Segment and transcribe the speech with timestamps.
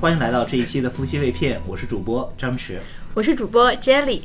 [0.00, 2.78] 欢迎来到这一期的夫妻胃片，我是主播张弛。
[3.14, 4.20] 我是主播 Jelly。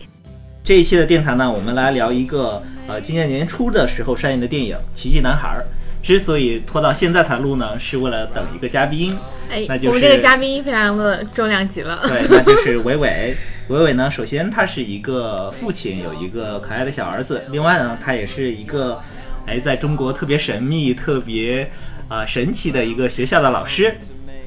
[0.63, 5.57] 这一期的电台呢，我们来聊一个呃，今年年初的时候上映的电影《奇迹男孩》。
[6.05, 9.17] 之所以拖到现在才录呢，是为了等一个嘉宾。
[9.49, 12.01] 哎，那就是我们这个嘉宾非常的重量级了。
[12.07, 13.35] 对，那就是伟伟。
[13.69, 17.41] 伟伟呢，首先他是一个父亲，有一个可爱的小儿子。
[17.49, 19.01] 另外呢，他也是一个
[19.45, 21.69] 哎，在中国特别神秘、特别
[22.07, 23.93] 啊、神奇的一个学校的老师。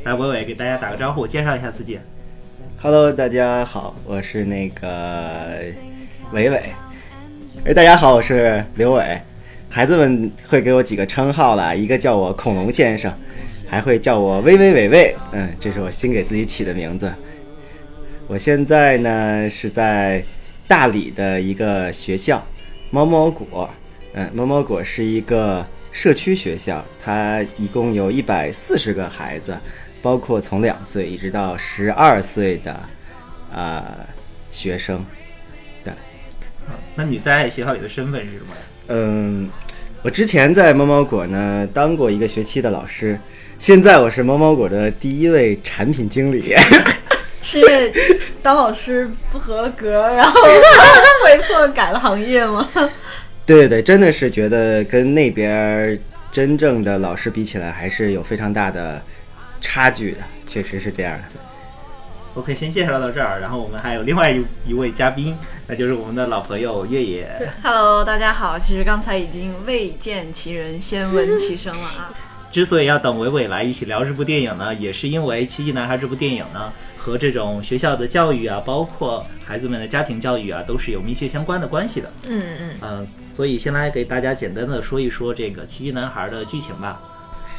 [0.05, 1.99] 来，伟伟给大家打个招呼，介绍一下自己。
[2.81, 5.59] Hello，大家好，我是那个
[6.33, 6.63] 伟伟。
[7.67, 9.21] 哎，大家好，我是刘伟。
[9.71, 13.13] 孩子们会给我几个称号啦，一个叫我恐龙先生，
[13.69, 15.15] 还会叫我微微伟伟。
[15.33, 17.13] 嗯，这是我新给自己起的名字。
[18.27, 20.25] 我现在呢是在
[20.67, 22.43] 大理的一个学校，
[22.91, 23.69] 猫猫果。
[24.19, 29.55] 嗯，猫猫果是一个社区学校，它一共有一百四十个孩子，
[30.01, 32.81] 包括从两岁一直到十二岁的
[33.53, 33.85] 呃
[34.51, 35.05] 学生。
[35.85, 35.93] 对，
[36.95, 38.47] 那你在学校里的身份是什么？
[38.89, 39.51] 嗯，
[40.01, 43.21] 我之前在猫猫果呢当过一个学期的老师，
[43.59, 46.57] 现在我是猫猫果的第一位产品经理。
[47.43, 47.93] 是因为
[48.43, 50.41] 当老师不合格，然后
[51.25, 52.67] 被迫改了行业吗？
[53.47, 55.99] 对对对，真的是觉得跟那边儿
[56.33, 59.01] 真正的老师比起来，还是有非常大的
[59.61, 61.41] 差距的，确实是这样的。
[62.35, 65.35] OK，先介绍到这儿，然后我们还有另外一一位嘉宾，
[65.69, 67.31] 那就是我们的老朋友月野。
[67.63, 68.59] Hello，大家好。
[68.59, 72.13] 其实刚才已经未见其人，先闻其声了啊。
[72.51, 76.73] 之所以要等伟伟来一起聊这部电影呢，也是因为《奇迹男孩》这部电影呢，
[77.07, 82.11] 和这种学校的教育啊，包括孩子们的家庭教育啊，都是有密切相关的关系的。
[82.27, 87.01] 嗯嗯，嗯、所以先来给大家简单的说一说这个《奇迹男孩》的剧情吧。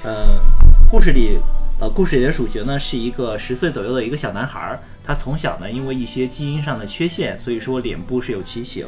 [0.03, 0.41] 呃，
[0.91, 1.39] 故事里，
[1.79, 8.85] 呃，故事里的主角呢是一个十岁左右的一个小男孩儿，他从小呢因为一些基因上的缺陷，所以说脸部是有畸形，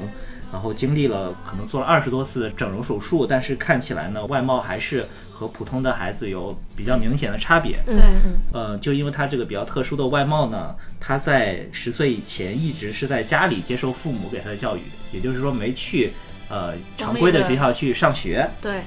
[0.51, 7.77] 然后经历了可能做了二十多次整容手术，但是看起来呢外貌还是和普通的孩子有比较明显的差别。
[7.85, 16.13] 对，嗯呃，就因为他这个比较特殊的外貌呢，他在十岁以前一直是在家里接受父母给他的教育，也就是说没去
[16.49, 18.81] 呃常规的学校去上学，对，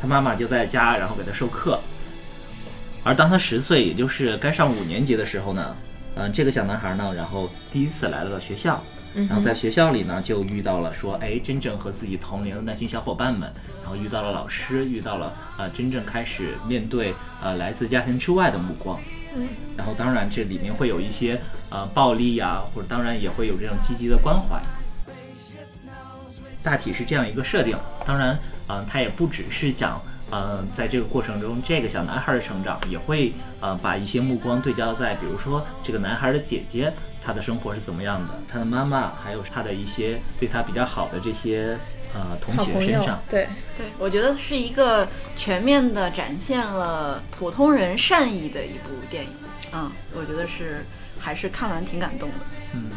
[0.00, 1.80] 他妈妈就在家，然后给他授课。
[3.04, 5.76] 而当他十岁，也就是该上五年级的时候呢，
[6.16, 8.82] 嗯、这个小男孩呢，然后第一次来到了学校，
[9.28, 13.50] 然后在学校里呢，就遇到了说，哎，真正和自己同龄的那群小伙伴们，
[13.82, 19.00] 然后遇到了老师，遇到了呃，真正开始面对呃来自家庭之外的目光。
[19.34, 21.40] 嗯，然后当然这里面会有一些
[21.70, 24.60] 呃暴力呀、或者当然也会有这种积极的关怀。
[26.62, 27.76] 大体是这样一个设定。
[28.04, 28.38] 当然，
[28.68, 36.92] 嗯、它也不只是讲，嗯、在这个过程中这个小男孩的成长，也会呃把一些目光对焦在，比如说这个男孩的姐姐，
[37.26, 41.76] 她的生活是怎么样的，他的妈妈，还有他的一些对他比较好的这些
[42.14, 49.30] 呃同学身上。，对，对，我觉得是一个全面的展现了普通人善意的一部电影。
[49.72, 50.86] 嗯，我觉得是
[51.18, 52.36] 还是看完挺感动的。
[52.74, 52.90] 嗯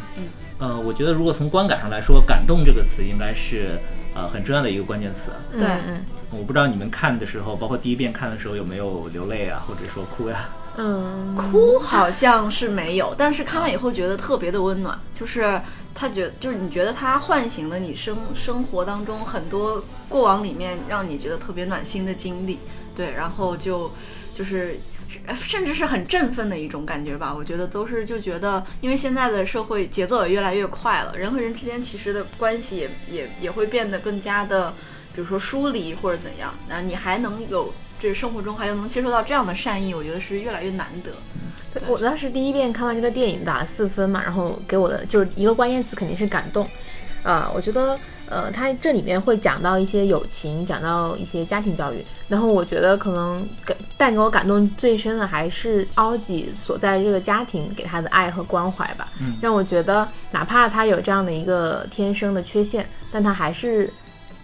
[0.58, 3.80] 呃，我觉得如果从观感上来说，“感动”这个词应该是
[4.14, 5.32] 呃很重要的一个关键词。
[5.50, 15.60] 对嗯我不知道你们看的时候，包括第一遍看的时候有没有流泪啊，或者说哭呀、嗯，哭好像是没有，但是看完以后觉得特别的温暖，就是
[15.94, 22.58] 他觉就是你觉得他唤醒了你生生活当中很多过往里面让你觉得特别暖心的经历，
[22.94, 23.90] 对，然后就
[24.34, 24.78] 就是。
[25.34, 34.70] 甚至是很振奋的一种感觉吧，我觉得都是就觉得，因为现在的社会节奏也越来越快了，人和人之间其实的关系也也也会变得更加的，
[35.12, 41.12] 比如说疏离或者怎样，那你还能有这生活中还能接受到这样的善意，我觉得是越来越难得。
[41.86, 46.66] 我当时第一遍看完这个电影打了四分嘛，然后给我的就是一个关键词肯定是感动。
[47.22, 63.92] 呃，我觉得呃，它这里面会讲到一些友情，讲到一些家庭教育，然后我觉得可能感带给我感动最深的还是奥吉所在这个家庭给他的爱和关怀吧，嗯让我觉得哪怕他有这样的一个天生的缺陷，但他还是。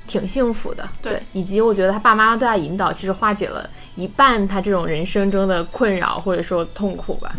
[0.06, 7.34] 挺幸福的，对以及我觉得他爸妈对他引导，其实化解了一半他这种人生中的困扰或者说痛苦吧。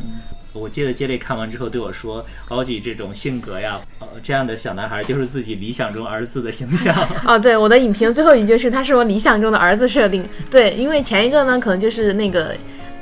[0.53, 6.95] 我记得接力看完之后对我说：“奥吉这种性格呀，呃，这样的小男孩就是自己理想中儿子的形象。
[7.27, 10.27] 哦，对，我的影评最后一句是他是我理想中的儿子设定。
[10.49, 12.55] 对，因为前一个呢，可能就是那个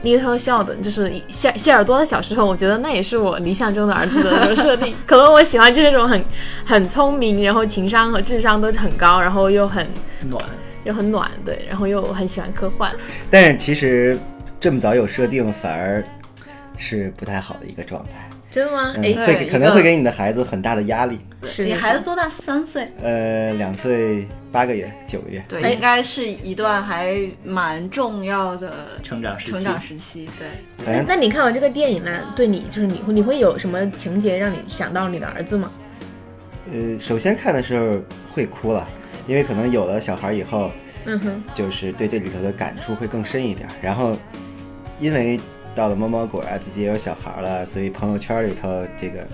[0.04, 4.96] Little Sheldon，就是谢谢耳朵的小时候，我觉得那也是我理想中的儿子的设定。
[5.08, 6.24] 可能我喜欢就是那种很
[6.66, 9.88] 很聪明，然后情商和智商都很高，然后又很
[10.22, 10.40] 暖，
[10.84, 12.92] 又很暖，对，然后又很喜欢科幻。
[13.32, 14.18] 但是其实
[14.60, 16.04] 这么早有设定，反而
[16.78, 18.30] 是不太好的一个状态。
[18.56, 18.94] 真的吗？
[18.96, 21.20] 嗯，哎，会可能会给你的孩子很大的压力。
[21.44, 22.30] 是是你孩子多大？
[22.30, 22.88] 三岁。
[23.04, 25.44] 呃，两岁八个月，九个月。
[25.50, 28.72] 对，哎应该是一段还蛮重要的
[29.04, 30.30] 成长时期成长时期。
[30.86, 35.70] 对，那你看完这个电影呢，对你就是你会你会有什么情节让你想到你的儿子吗？
[36.72, 38.02] 呃，首先看的时候
[38.34, 38.88] 会哭了，
[39.28, 40.72] 因为可能有了小孩以后，
[41.04, 43.68] 嗯哼，就是对这里头的感触会更深一点。
[43.82, 44.18] 然后，
[44.98, 45.38] 因为
[45.76, 49.28] 到了猫猫果啊，自己也有小孩了，所以朋友圈里头这个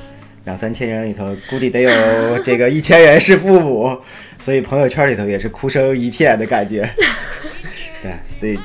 [0.45, 3.95] 两三千人里头，估计得有这个一千人是父母，
[4.39, 6.89] 所以朋友圈里头也是哭声一片的感觉。
[8.01, 8.59] 对，所以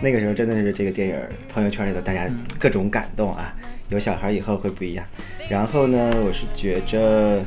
[0.00, 1.16] 那个时候真的是这个电影
[1.52, 3.54] 朋友圈里头大家各种感动啊。
[3.88, 5.04] 有小孩以后会不一样。
[5.48, 7.42] 然后呢，我是觉着，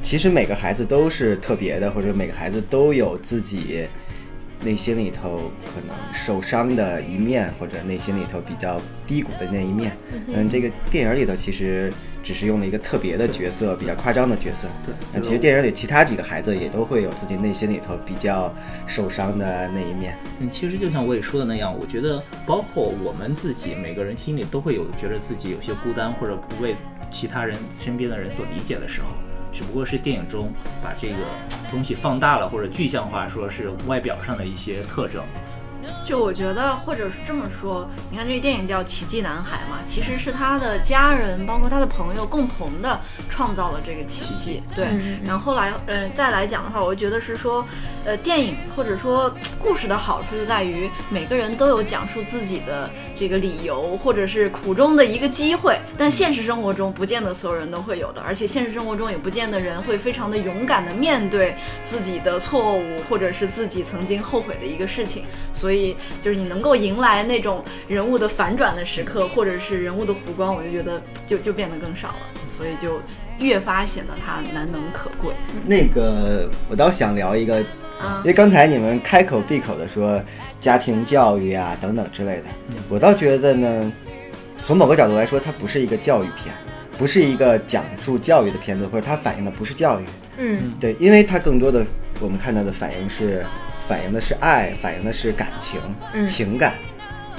[0.00, 3.86] 其实每个孩子都是特别的，或者每个孩子都有自己
[4.64, 9.96] 内心里头可能受伤的一面，或者内心里头比较低谷的那一面。
[10.28, 11.92] 嗯，这个电影里头其实
[12.22, 14.68] 只是用了一个特别的角色，比较夸张的角色。
[14.86, 18.52] 对那其实电影里其他几个孩子也都会有自己内心里头比较
[18.86, 20.16] 受伤的那一面。
[20.40, 26.74] 嗯，其实就像我也说的那样，我觉得包括我们自己每个人心里都会有觉得自己有些孤单或者不被
[27.10, 29.08] 其他人身边的人所理解的时候，
[29.52, 30.52] 只不过是电影中
[30.82, 31.16] 把这个
[31.70, 35.22] 东西放大了或者具象化，说是外表上的一些特征。
[36.04, 44.62] 就我觉得，或者是这么说，你看这个电影叫《奇迹男孩》嘛，其实是他的家人，包括他的朋友共同的创造了这个奇迹。
[44.76, 47.66] 对，嗯然后后来，呃，再来讲的话，我觉得是说，
[48.04, 55.78] 呃，电影或者说故事的好处就在于每个人都有讲述自己的这个理由，或者是苦衷的一个机会。
[55.96, 61.54] 但现实生活中不见得所有人都会有的，而且现实生活中也不见得人会非常的勇敢的面对
[61.84, 65.24] 自己的错误，或者是自己曾经后悔的一个事情。
[65.52, 72.14] 所以，就是你能够迎来那种人物的反转的时刻，或者是人物的弧光，我就觉得就就变得更少了，
[72.46, 73.00] 所以就
[73.38, 75.32] 越发显得它难能可贵。
[75.66, 77.62] 那个我倒想聊一个，
[78.02, 80.20] 因嗯为刚才你们开口闭口的说
[80.60, 82.44] 家庭教育啊等等之类的，
[82.88, 83.92] 我倒觉得呢，
[84.60, 86.54] 从某个角度来说，它不是一个教育片，
[86.98, 90.04] 不是一个讲述教育的片子，或者它反映的不是教育，
[90.38, 90.74] 嗯。
[90.80, 91.84] 对，因为它更多的
[92.20, 93.44] 我们看到的反映是
[93.86, 95.80] 反映的是爱，反映的是感情、
[96.12, 96.26] 嗯。
[96.26, 96.74] 情感，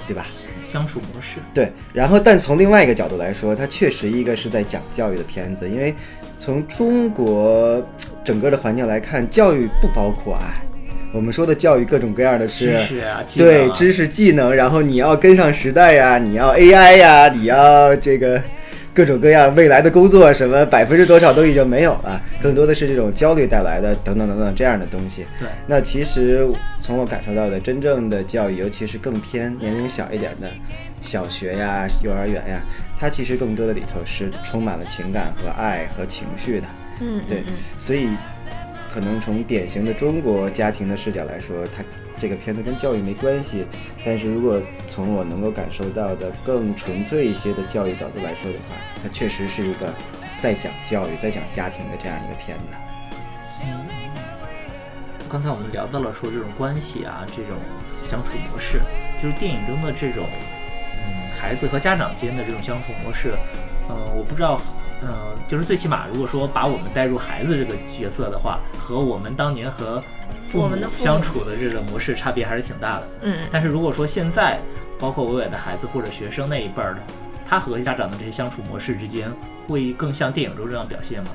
[0.07, 0.25] 对吧？
[0.65, 5.93] 相处模式，对，然后但从另外一个角度来说，它确实一个是在讲教育的片子，因为
[6.37, 7.81] 从中国
[8.23, 10.61] 整个的环境来看，教育不包括爱。
[11.13, 12.75] 我们说的教育各种各样的是，
[13.35, 18.41] 对知识技能，然后你要跟上时代呀，你要 AI 呀，你要这个
[18.95, 25.27] 各种各样未来的工作什么百分之多少都已经没有了，更多的是这种焦虑带来的等等等等这样的东西。
[25.39, 26.47] 对那其实
[26.81, 30.49] 从我感受到的，真正的教育，尤其是更偏年龄小一点的
[31.03, 32.63] 小学呀、幼儿园呀，
[33.03, 36.67] 它其实更多的里头是充满了情感和爱和情绪的。
[37.01, 38.07] 嗯，对嗯，所以
[38.89, 41.83] 可能从典型的中国家庭的视角来说，它
[42.17, 43.65] 这个片子跟教育没关系。
[44.05, 49.93] 但是如果从我能够感受到的更纯粹一些的教育角度来说的话，它确实是一个
[50.37, 52.65] 在讲教育、在讲家庭的这样一个片子。
[55.29, 57.57] 刚才我们聊到了说这种关系啊，这种
[58.09, 58.79] 相处模式，
[59.21, 60.52] 就是电影中的这种，嗯，
[61.43, 63.33] 孩子和家长间的这种相处模式，
[63.89, 64.61] 呃，我不知道，
[65.01, 70.01] 呃，就是最起码如果说把我们带入孩子这个角色的话，和我们当年和
[70.49, 73.03] 父母我们的父母相处的这个模式差别还是挺大的。
[73.23, 74.57] 嗯但是如果说现在，
[74.97, 77.01] 包括伟伟的孩子或者学生那一辈儿的，
[77.45, 79.29] 他和家长的这些相处模式之间，
[79.67, 81.31] 会更像电影中这样表现吗？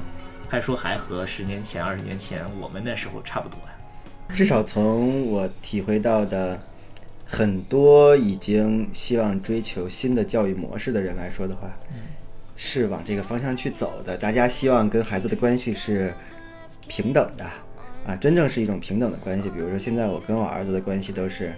[0.49, 4.35] 还是说还和十年前、二十年前我们那时候差不多呀？
[4.35, 6.59] 至少从我体会到的
[7.31, 11.79] 很多已经希望追求新的教育模式的人来说的话，
[12.57, 14.17] 是往这个方向去走的。
[14.17, 16.11] 大家希望跟孩子的关系是
[16.89, 17.45] 平等的
[18.07, 19.51] 啊，真正是一种平等的关系。
[19.51, 21.53] 比如说，现在我跟我儿子的关系都是，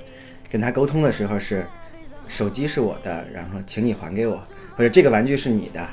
[0.50, 1.65] 跟他沟通的时候是，
[2.27, 4.43] 手机是我的，然后请你还给我，
[4.75, 5.89] 或者这个玩具是你的，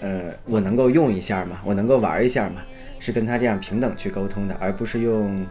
[0.00, 1.60] 呃，我能够用一下吗？
[1.64, 2.62] 我能够玩一下吗？
[2.98, 5.46] 是跟他这样平等去沟通的，而不是用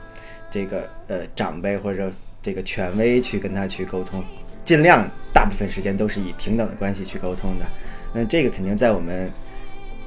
[0.52, 2.12] 这个呃长辈或者
[2.44, 4.24] 这个权威去跟他去沟通，
[4.64, 7.66] 尽量大部分时间都是以平等的关系去沟通的。
[8.14, 9.32] 那这个肯定在我们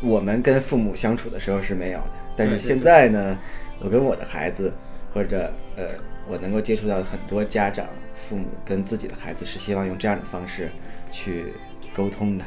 [0.03, 3.37] 我们跟父母相处的时候是没有的，但是现在呢，
[3.81, 4.73] 我跟我的孩子
[5.13, 5.85] 或者呃
[6.29, 10.71] 我能够接触到的很多家长、父母跟自己的孩子是希望用这样的方式
[11.11, 11.47] 去
[11.95, 12.45] 沟通的。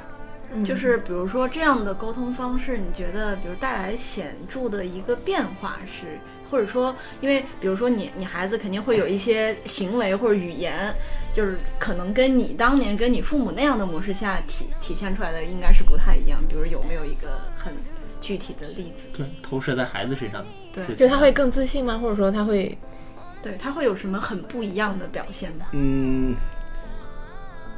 [0.65, 6.17] 就是比如说这样的沟通方式，你觉得比如带来显著的一个变化是，
[6.50, 10.94] 或者说，因为比如说你你孩子肯定会有一些行为或者语言，
[11.34, 16.41] 就是可能跟你当年跟你父母那样的模式下体体现出来的应该是不太一样。
[16.48, 17.74] 比如有没有一个很
[18.20, 19.08] 具体的例子？
[19.13, 21.98] 对，投射在孩子身上，对就他会更自信吗？
[21.98, 22.77] 或者说他会
[23.41, 25.68] 对他会有什么很不一样的表现吗？
[25.72, 26.36] 嗯，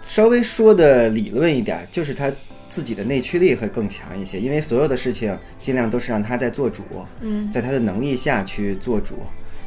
[0.02, 2.32] 稍微说的理论一点，就是他
[2.72, 6.84] 自己的内驱力会更强一些，因为所有的事情尽量都是让他在做主，
[7.20, 9.16] 嗯在他的能力下去做主。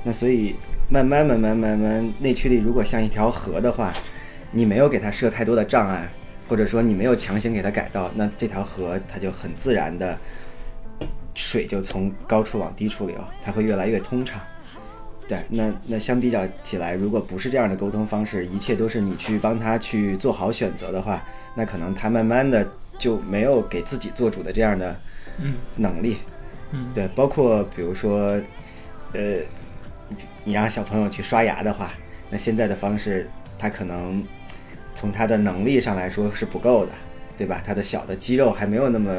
[0.02, 0.54] 那所以
[0.90, 3.92] 慢慢慢慢慢慢，内驱力如果像一条河的话，
[4.50, 6.08] 你没有给他设太多的障碍，
[6.48, 10.18] 或者说你没有强行给他改道，那这条河它就很自然的
[11.34, 14.40] 水就从高处往低处流，它会越来越通畅。
[15.26, 22.66] 对，那那相比较起来，如果不是这样的沟通方式，一切都是你去帮他去做好选择的话，那可能他慢慢的
[22.98, 24.94] 就没有给自己做主的这样的
[25.38, 26.18] 嗯能力。
[26.72, 28.38] 嗯对，包括比如说，
[29.12, 29.38] 呃，
[30.44, 31.92] 你让小朋友去刷牙的话，
[32.28, 33.26] 那现在的方式，
[33.58, 34.22] 他可能
[34.94, 36.92] 从他的能力上来说是不够的，
[37.38, 37.62] 对吧？
[37.64, 39.12] 他的小的肌肉还没有那么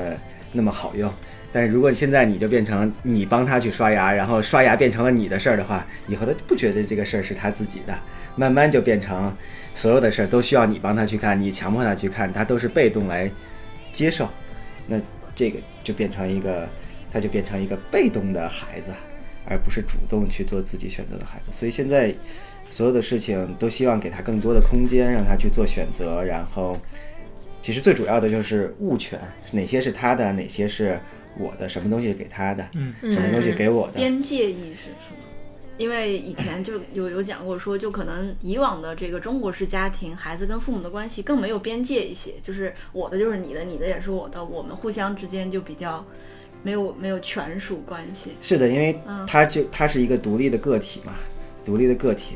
[0.51, 1.11] 那么好用。
[1.55, 7.97] 但是如果现在你就变成你帮他去刷牙，然后刷牙变成了你的事儿的话，以后他就不觉得这个事儿是他自己的，
[8.35, 9.33] 慢慢就变成
[9.73, 13.31] 所有的事儿都需要你帮他去看，你强迫他去看，他都是被动来
[13.93, 14.29] 接受。
[14.85, 14.99] 那
[15.33, 16.67] 这个就变成一个，
[17.09, 18.91] 他就变成一个被动的孩子，
[19.45, 21.53] 而不是主动去做自己选择的孩子。
[21.53, 22.13] 所以现在
[22.69, 26.21] 所有的事情都希望给他更多的空间，让他去做选择。
[26.21, 26.77] 然后，
[27.61, 29.17] 其实最主要的就是物权，
[29.53, 30.99] 哪些是他的，哪些是
[31.37, 33.93] 我的，什么东西是给他的，嗯什么东西给我的。
[33.93, 35.19] 边界意识是吗？
[35.77, 46.05] 因为以前就有有讲过说，就可能以往的这个中国式家庭，孩子跟父母的关系更没有边界一些，就是我的就是你的，你的也是我的，我们互相之间就比较
[46.63, 48.31] 没有没有权属关系。
[48.41, 51.15] 是的，因为嗯他就他是一个独立的个体嘛，
[51.65, 52.35] 独立的个体，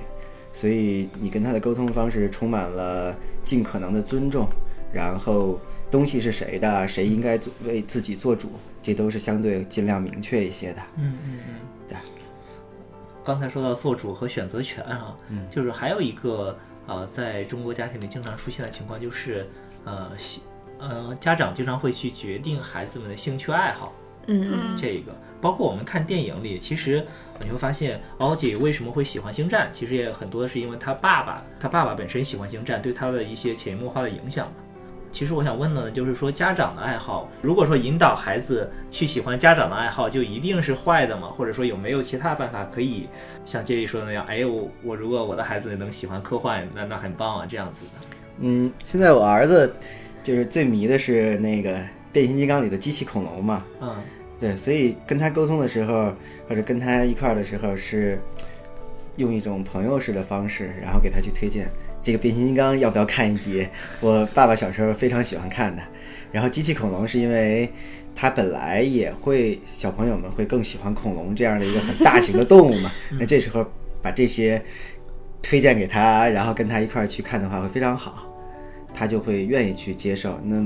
[0.52, 3.16] 所以你跟他的沟通方式充满了
[3.46, 4.50] 尽可能的尊重，
[4.92, 5.58] 然后
[5.90, 8.50] 东西是谁的，谁应该做为自己做主，
[8.82, 10.82] 这都是相对尽量明确一些的。
[10.98, 11.54] 嗯嗯嗯，
[11.88, 11.98] 对。
[13.24, 15.16] 刚才说到做主和选择权啊，
[15.52, 16.58] 就是还有一个
[16.88, 19.48] 呃，在中国家庭里经常出现的情况就是，
[19.86, 20.42] 呃，喜
[20.80, 23.94] 呃，家长经常会去决定孩子们的兴趣爱好。
[24.32, 27.06] 嗯嗯这个，包括我们看电影里，其实
[27.44, 34.54] 你会发现，奥吉为什么会喜欢星战，其实也很多是因为他爸爸，他爸爸本身喜欢星战，对他的一些潜移默化的影响嘛。
[35.12, 41.28] 其实我想问的呢，就是说家长的爱好，如果说引导孩子去喜欢家长的爱好，就一定是坏的吗？
[41.28, 43.08] 或者说有没有其他办法可以
[43.44, 47.92] 像杰里说的那样，哎，我我如果我的孩子能喜欢科幻，那那很棒啊，这样子的。
[48.42, 49.74] 嗯，现在我儿子
[50.24, 51.78] 就是最迷的是那个
[52.12, 53.96] 变形金刚里的机器恐龙嘛，嗯
[54.40, 56.14] 对，所以跟他沟通的时候，
[56.48, 58.18] 或者跟他一块儿的时候，是
[59.18, 61.68] 用一种朋友式的方式，然后给他去推荐
[62.02, 63.68] 这个变形金刚要不要看一集。
[64.00, 65.82] 我爸爸小时候非常喜欢看的，
[66.32, 67.70] 然后机器恐龙是因为
[68.16, 73.66] 他本来也会小朋友们会更喜欢恐龙这样的一个很大型的动物嘛， 那这时候
[74.02, 74.62] 把这些
[75.42, 78.28] 推荐给他，然后跟他一块儿去看的话会非常好，
[78.94, 80.40] 他就会愿意去接受。
[80.44, 80.66] 那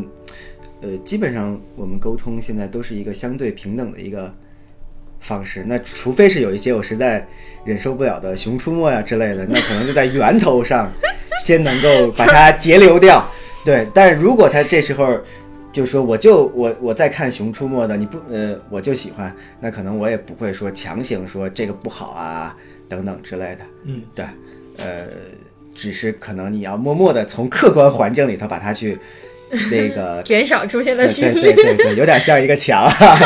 [0.82, 4.34] 呃，基本上我们沟通现在都是一个相对平等的一个
[5.24, 5.63] 方式。
[5.65, 7.25] 那除非是有一些我实在
[7.65, 10.92] 忍受不了的《熊出没》呀之类的，那可能就在源头上
[11.44, 13.25] 先能够把它截流掉。
[13.65, 15.18] 对，但是如果他这时候
[15.72, 22.56] 就说我就我我在看《熊出没》的，你不呃我就喜欢，那可能我也不会说强行说这个不好啊
[22.88, 23.60] 等等之类的。
[23.86, 24.25] 嗯，对，
[24.77, 25.06] 呃，
[25.74, 29.00] 只是可能你要默默的从客观环境里头把它去
[29.72, 31.75] 那个 减少出现对的频对对率。
[31.75, 32.86] 对对，有点像一个墙。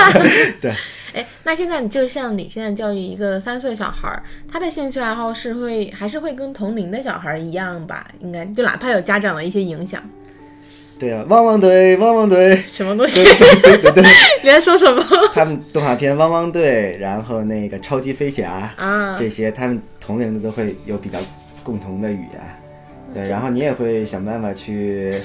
[0.61, 0.71] 对，
[1.17, 8.07] 哎，那现在你就像你现在教育一个三岁小孩儿，他的兴趣爱好是会还是会跟同龄的小孩儿一样吧？
[8.19, 9.99] 应该就哪怕有家长的一些影响，
[10.99, 13.33] 对啊，汪汪队，汪汪队，什么东西对？
[13.33, 14.03] 对对对对，
[14.43, 19.15] 你在说什么他们动画片《汪汪队》，然后那个超级飞侠啊？
[19.17, 21.17] 这些，他们同龄的都会有比较
[21.63, 22.41] 共同的语言。
[23.13, 25.15] 对，然后你也会想办法去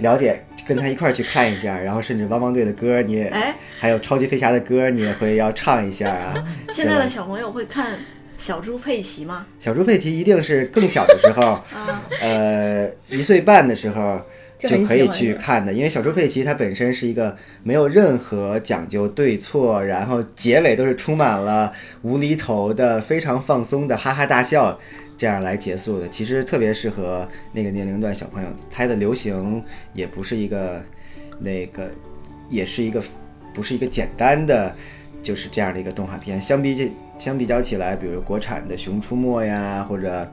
[0.00, 6.44] 了解，跟他一块儿去看一下，然后甚至汪汪队的歌，你也哎，还有超级飞侠的歌，你也会要唱一下啊。
[6.70, 7.98] 现在的小朋友会看
[8.36, 9.46] 小猪佩奇吗？
[9.58, 14.20] 小猪佩奇一定是更小的时候，啊，呃，一岁半的时候
[14.58, 21.72] 就可以去看的，因为小猪佩奇它本身是一个没有任何讲究对错，然后结尾都是充满了
[22.02, 24.78] 无厘头的、非常放松的哈哈大笑，
[25.18, 26.08] 这样来结束的。
[26.08, 30.82] 其实特别适合那个年龄段小朋友，它的流行也不是一个
[31.38, 31.90] 那个
[32.48, 33.02] 也是一个
[33.52, 34.74] 不是一个简单的
[35.22, 36.40] 就是这样的一个动画片。
[36.40, 40.32] 相比起相比较起来，比如国产的《熊出没》呀，或者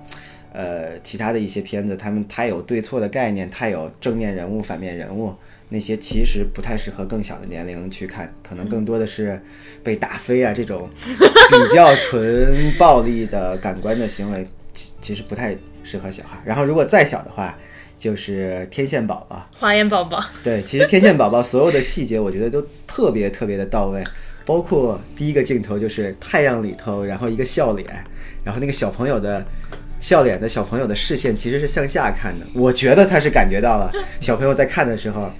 [0.53, 5.33] 呃其他的一些片子，他们太有对错的概念，太有正面人物、反面人物。
[5.67, 9.41] 那些其实不太适合更小的年龄去看，可能更多的是
[9.83, 16.37] 被打飞啊这种比较纯暴力的感官的行为，其其实不太适合小孩。
[16.45, 17.57] 然后如果再小的话，
[17.97, 19.49] 就是天线宝宝。
[19.57, 24.03] 花园宝宝，对，其实天线宝宝所有的细节，我觉得都特别特别的到位，
[24.45, 27.87] 包括第一个镜头就是太阳里头，然后一个笑脸，
[28.43, 29.43] 然后那个小朋友的
[29.99, 35.31] 笑脸的小朋友的视线其实是向下看的，我觉得他是感觉到了小朋友在看的时候。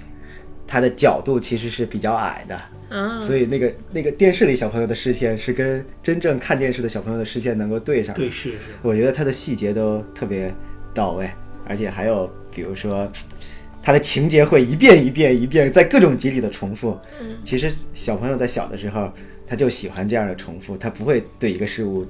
[0.66, 8.14] 他的角度其实是比较矮的，嗯，所以那个那个电视里小朋友的视线是跟真正看电视的小朋友的视线能够对上。
[8.14, 8.58] 对，是是。
[8.82, 10.52] 我觉得它的细节都特别
[10.92, 11.30] 到位，
[11.66, 13.10] 而且还有比如说，
[13.82, 16.98] 它的情节会一遍一遍一遍在各种集里的重复。
[17.20, 19.12] 嗯，其实小朋友在小的时候
[19.46, 22.04] 他就喜欢这样的重复，他不会对一个事物，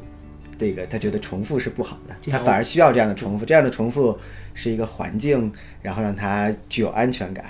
[0.57, 3.45] 这个他觉得重复是不好的，他反而需要这样的重复。
[3.45, 4.19] 这样的重复
[4.55, 7.45] 是一个环境，然后让他具有安全感。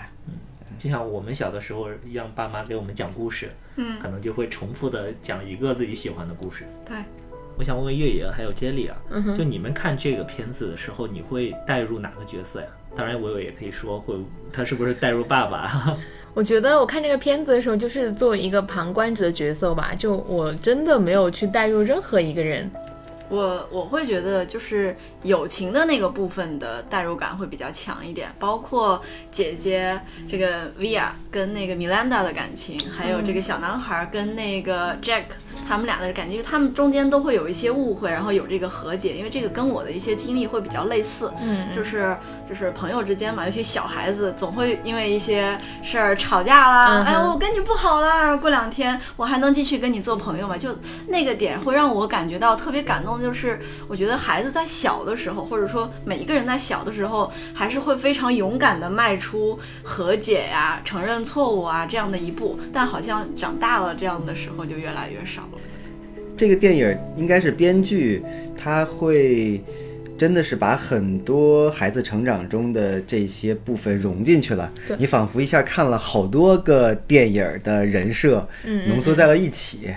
[0.87, 6.65] 就像我们小的时候，让爸妈给我们讲故事，嗯，可能就会重复的讲一个自己喜欢的故事。
[6.87, 6.97] 对，
[7.59, 12.69] 我想问问月野还有 Jelly 啊，嗯就你们看这个片子的时候，你会带入哪个角色呀？
[12.95, 14.15] 当然，伟伟也可以说会，
[14.53, 15.99] 他是不是带入爸爸？
[16.33, 22.71] 我觉得我看这个片子的时候，就是作为一个旁观者的角色吧，就我真的没有去带入任何一个人。
[23.29, 35.25] 我我会觉得就是友情的那个部分的代入感会比较强一点，包括姐姐这个 Via 跟那个 Milanda 的感情，还有这个小男孩跟那个 Jack
[35.67, 42.17] 他们俩的感情，他们中间都会有一些误会，然后有这个和解，因为这个跟我的一些经历会比较类似，嗯，就是
[42.49, 50.57] 就是朋友之间嘛，尤其小孩子总会因为一些事儿吵架啦，嗯哎，我跟你不好啦，过两天我还能继续跟你做朋友吗？
[50.57, 50.71] 就
[51.09, 53.21] 那个点会让我感觉到特别感动。
[53.21, 62.61] 就是我觉得孩子在小的时候，或者说每一个人在小的时候，还是会非常勇敢的迈出和解呀、承认错误啊这样的一步。
[62.73, 65.59] 但好像长大了这样的时候就越来越少了。
[66.37, 68.23] 这个电影应该是编剧
[68.57, 69.65] 他会
[70.19, 79.91] 真的是把很多孩子成长中的这些部分融进去了，你仿佛一下看了好多个电影的人设，嗯浓缩在了一起。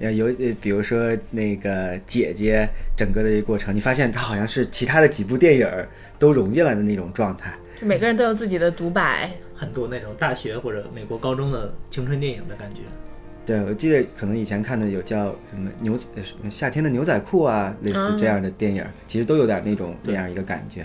[0.00, 5.68] 呃，有呃，比如说那个姐姐，整个的这个过程，你发现她好像是其他的几部电影
[6.20, 7.52] 都融进来的那种状态。
[7.80, 12.82] 就每个人都有自己的独白，很多那种大学或者美国高中的青春电影的感觉。
[13.48, 20.84] 对，我记得可能以前看的有叫什么牛呃什么夏天的牛仔裤啊，类似这样的电影，其实都有点那种那样一个感觉。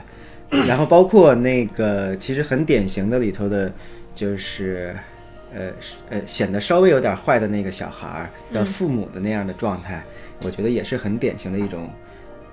[0.65, 3.69] 然后包括那个其实很典型的里头的，
[4.15, 4.95] 就是
[5.53, 5.71] 呃
[6.09, 10.01] 呃显得稍微有点坏的那个小孩儿的父母的那样的状态，
[10.43, 11.89] 我觉得也是很典型的一种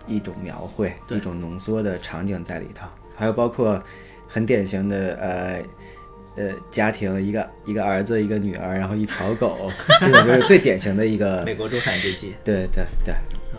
[0.09, 2.85] 一种描绘，一种浓缩的场景在里头。
[3.15, 3.81] 还有包括
[4.27, 5.63] 很典型的呃。
[6.37, 12.35] 呃，家庭一个一个儿子一个女儿，然后一条狗， 这种就是最典型的一个 美国中产阶级。
[12.45, 13.15] 对对对，
[13.53, 13.59] 嗯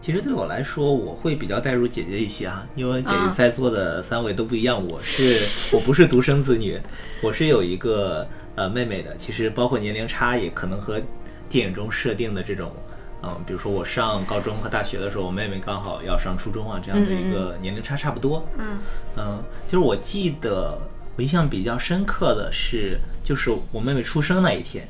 [0.00, 4.82] 其实对我来说，我会比较带入姐姐一些啊，因为给啊在座的三位都不一样。
[4.88, 5.36] 我是
[5.76, 6.80] 我不是独生子女，
[7.20, 9.14] 我是有一个呃妹妹的。
[9.16, 10.98] 其实包括年龄差，也可能和
[11.50, 12.72] 电影中设定的这种，
[13.22, 18.42] 嗯、比如说我上高中和大学的时候，我妹妹刚好要上初中啊，这样的一个年龄差差不多。
[18.56, 18.78] 嗯
[19.18, 20.78] 嗯，就是我记得
[21.18, 24.86] 我印象比较深刻的是，就是我妹妹出生那一天，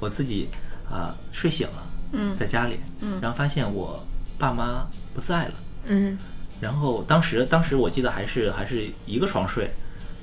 [0.00, 0.48] 我自己
[0.90, 4.02] 啊、睡醒了，嗯在家里，嗯，然后发现我
[4.38, 5.52] 爸妈不在了，
[5.88, 6.16] 嗯
[6.58, 9.70] 然后当时当时我记得还是还是一个床睡，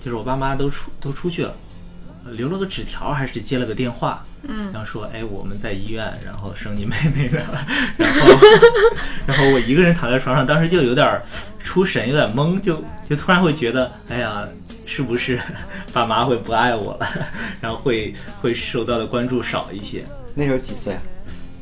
[0.04, 1.54] 就是我爸妈都出都出去了。
[2.26, 7.66] 呃留了个纸条，还是接了个电话，嗯然后说，哎，我们在医院，然后生你妹妹了，
[7.98, 8.28] 然后，
[9.26, 11.24] 然后我一个人躺在床上，当时就有点儿
[11.64, 14.48] 出神，有点懵，就就突然会觉得，哎呀，
[14.86, 15.40] 是不是
[15.94, 17.08] 爸妈会不爱我了？
[17.62, 20.04] 然后会会受到的关注少一些。
[20.34, 21.02] 那时候几岁啊？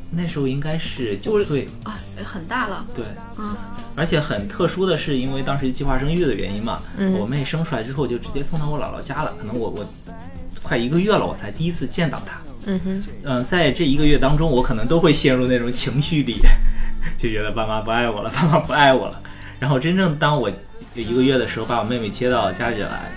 [0.10, 3.03] 那时候应该是九岁，啊，很大了，对，
[3.38, 3.55] 嗯
[3.95, 9.86] 而且很特殊的是，因为当时计划生育的原因嘛，嗯我妹生出来之后就直接送到我姥姥家了，可能我我
[10.63, 12.39] 快一个月了，我才第一次见到她。
[12.67, 16.38] 嗯哼，嗯，在这一个月当中，我可能都会陷入那种情绪里，
[17.17, 19.21] 就觉得爸妈不爱我了，爸妈不爱我了。
[19.60, 20.56] 然后真正当我有
[20.96, 23.10] 一个月的时候，把我妹妹接到家里来，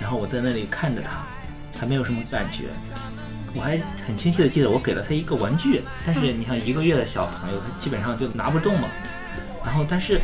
[0.00, 1.10] 然后我在那里看着她，
[1.78, 2.64] 还没有什么感觉。
[3.54, 8.88] 我还很清晰的记得，我给了她一个玩具，但是你看一个月的小朋友，他基本上就拿不动嘛。
[9.64, 10.20] 然后，但是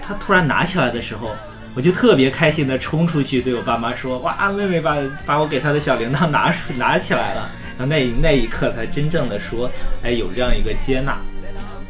[0.00, 1.36] 她突然拿起来的时候，
[1.74, 4.96] 我就特别开心的冲出去对我爸妈说：“哇，妹妹把
[5.26, 9.70] 把我给她的小铃铛拿出拿起来了。”然后那那一刻才真正的说
[10.02, 11.18] ：“哎，有这样一个接纳。”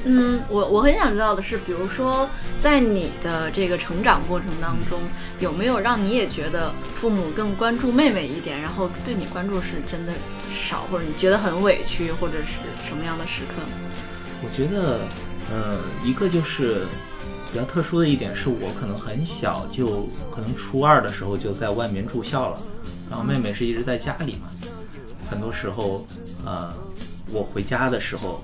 [0.04, 5.00] 嗯，我我很想知道的是，比如说在你的这个成长过程当中，
[5.38, 10.12] 有没有让你也觉得父母更关注妹妹一点，然后对你关注是真的
[10.52, 13.62] 少，或者你觉得很委屈，或者是什么样的时刻？
[14.42, 15.02] 我觉得，
[15.52, 16.84] 呃，一个就是
[17.52, 22.60] 比较特殊的一点，是我可能很小就可能初二的时候就在外面住校了，
[23.08, 24.48] 然后妹妹是一直在家里嘛，
[25.30, 26.04] 很多时候，
[26.44, 26.74] 呃，
[27.30, 28.42] 我回家的时候。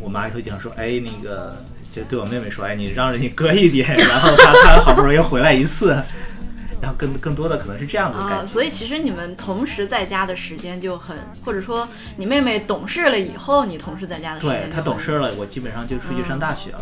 [0.00, 1.56] 我妈会经常说：“哎，那个，
[1.92, 3.88] 就对我妹妹说，哎，你让着你哥一点。
[3.94, 5.90] ”然后她她好不容易回来一次，
[6.80, 8.46] 然后更更多的可能是这样的感觉。
[8.46, 11.86] 所以其实你们同时在家的时间就很，或者说
[12.16, 14.62] 你妹妹懂事了以后，你同时在家的时间。
[14.62, 16.80] 对她懂事了，我基本上就出去上大学了。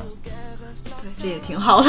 [0.85, 1.89] 对，这也挺好的。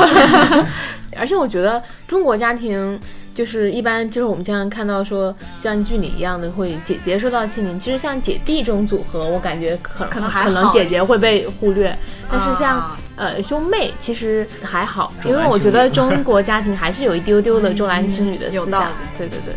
[1.18, 3.00] 而且我觉得中国家庭
[3.34, 11.98] 就是一般就是我们经常看到说像剧里一样的会姐姐受到欺凌，其实像姐弟这种组合，我感觉可可能可能姐姐会被忽略，
[12.32, 18.92] 但是像呃兄妹其实还好，因为我觉得中国家庭还是有一丢丢的重男轻女的思想。
[19.18, 19.54] 对对对。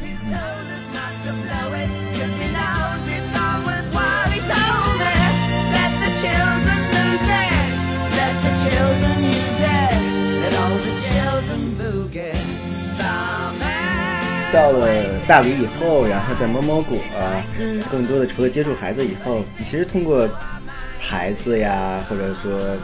[14.53, 14.87] 到了
[15.27, 16.99] 大理以后，然后在某某果，
[17.59, 20.29] 嗯，更多的除了接触孩子以后，你其实通过
[20.99, 22.77] 孩子呀，或者说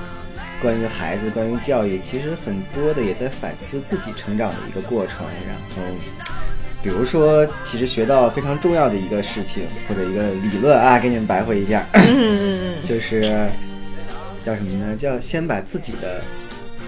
[0.60, 5.26] 关于孩子、关于教育，其实很多的也在反思自己成长的一个过程。
[5.46, 5.82] 然后，
[6.82, 11.84] 比如说，其实学到非常重要的一个事情或者一个理论啊，给你们白话一下，
[12.82, 13.48] 就是
[14.44, 14.96] 叫什么呢？
[14.96, 16.22] 叫先把自己的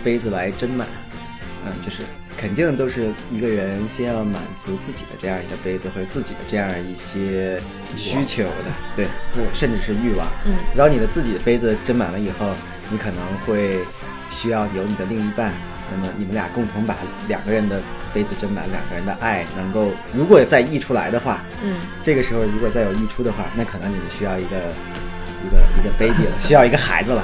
[0.03, 0.87] 杯子来斟满，
[1.67, 2.03] 嗯，就是。
[2.41, 7.61] 肯定都是一个人先要满足自己的这样一个杯子，或者自己的这样一些
[7.99, 10.27] 需求的，对，或甚至是欲望。
[10.47, 12.51] 嗯，然后你的自己的杯子斟满了以后，
[12.89, 13.81] 你可能会
[14.31, 15.53] 需要有你的另一半，
[15.93, 16.97] 那么你们俩共同把
[17.29, 17.79] 两个人的
[18.15, 24.57] 杯子斟满，两个人的爱能够，如果再溢出来的话，嗯，这个时候如果再有溢出的话，那可能你们需要一个
[25.45, 27.23] 一个一个 baby 了，需要一个孩子了，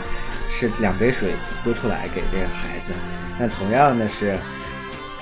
[0.50, 1.31] 是两杯水
[1.64, 2.92] 多出来给这个孩子。
[3.38, 4.37] 那同样的是。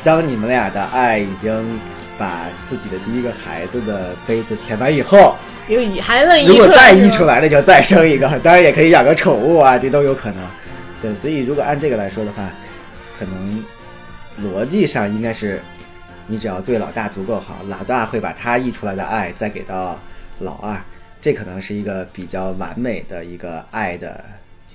[0.04, 1.80] 当你们俩的爱已经
[2.18, 5.34] 把自己的第一个孩子的杯子填满以后，
[5.66, 8.28] 有孩子如果再溢出来，那就再生一个。
[8.40, 10.46] 当然也可以养个宠物啊，这都有可能。
[11.00, 12.50] 对，所以如果按这个来说的话，
[13.18, 13.64] 可能
[14.42, 15.58] 逻辑上应该是，
[16.26, 19.98] 你只要对老大足够好，老大会把他溢出来的爱再给到
[20.40, 20.78] 老二，
[21.18, 24.22] 这可能是一个比较完美的一个爱的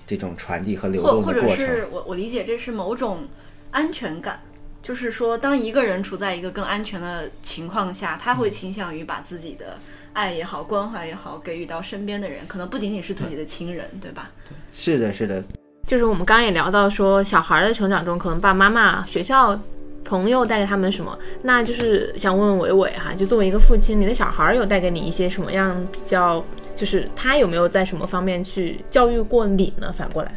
[0.08, 1.42] 这种传递和流动的过程。
[1.44, 3.28] 或者是我我理解这是某种
[3.70, 4.40] 安全感。
[4.82, 9.78] 就是说，当一个人处在一个更安全的情况下，他会倾向于把自己的
[10.14, 14.32] 爱也好、关怀也好，给予到身边的人，可能不仅仅是自己的亲人，对吧？
[14.48, 15.44] 对是的，是的。
[15.86, 19.60] 就是我们刚刚也聊到说，小孩的成长中，可能爸爸妈妈、学校、
[20.06, 21.18] 朋友带给他们什么？
[21.44, 26.44] 那就是想问问伟伟哈，就作为一个父亲，你的小孩有带给你一些什么样比较？
[26.76, 29.94] 就是他有没有在什么方面去教育过你呢？
[29.96, 30.34] 反过来，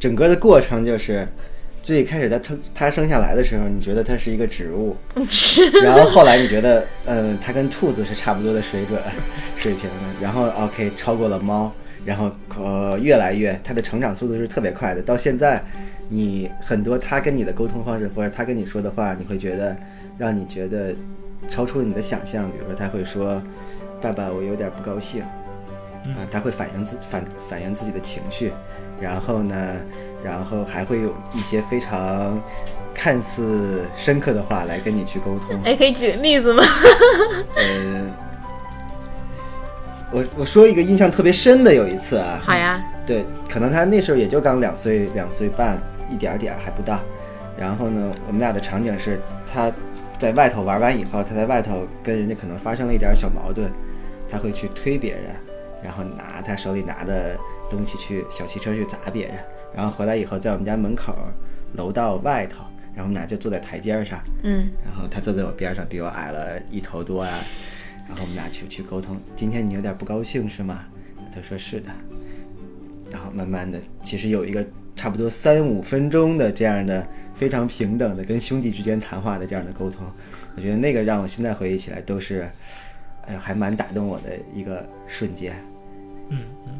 [0.00, 1.28] 整个的过程就是。
[1.86, 4.96] 最开始他生他生下来的时候，你觉得它是一个植物，
[5.84, 9.00] 然后后来你觉得，嗯，它跟兔子是差不多的水准
[9.56, 11.70] 水平的，然后 OK 超过了猫，
[12.04, 15.00] 然后呃越来越它的成长速度是特别快的。
[15.00, 15.62] 到现在，
[16.08, 19.76] 你很多他跟你的沟通方式或者他跟你说的话，你会觉得
[20.18, 20.92] 让你觉得
[21.48, 22.50] 超出了你的想象。
[22.50, 23.40] 比如说他会说
[24.02, 25.22] ：“爸爸，我有点不高兴。”
[26.18, 28.50] 啊，他会反映自反反映自己的情绪，
[29.00, 29.76] 然后呢？
[30.26, 32.42] 然后还会有一些非常
[32.92, 35.56] 看似深刻的话来跟你去沟通。
[35.64, 36.64] 哎，可以举个例子吗？
[37.54, 38.12] 呃，
[40.10, 42.40] 我我说一个印象特别深的，有一次啊。
[42.44, 42.82] 好呀。
[43.06, 46.98] 对，可能他那时候也就刚两岁，两岁半，一点点还不到。
[47.56, 49.70] 然后呢，我们俩的场景是他
[50.18, 53.70] 在外头玩完以后，他在外头跟人家可能发生了一点小矛盾，
[54.28, 55.36] 他会去推别人，
[55.84, 57.38] 然后拿他手里拿的
[57.70, 59.36] 东西去小汽车去砸别人。
[59.76, 61.14] 然后回来以后，在我们家门口
[61.74, 67.20] 楼道外头，然后我们俩就坐在台阶上，嗯，然后他坐在我边上，比我矮了一头多。
[67.22, 67.28] 啊，
[68.08, 70.84] 然后我们俩去去沟通，今天你有点不高兴是吗？
[71.34, 71.90] 他说是的，
[73.10, 80.06] 然后慢慢的，其实有一个差不多三五分钟的这样的非常平等的跟兄弟之间谈话的这样的沟通，
[80.54, 82.48] 我觉得那个让我现在回忆起来都是，
[83.26, 85.54] 哎呀，还蛮打动我的一个瞬间，
[86.30, 86.72] 嗯嗯。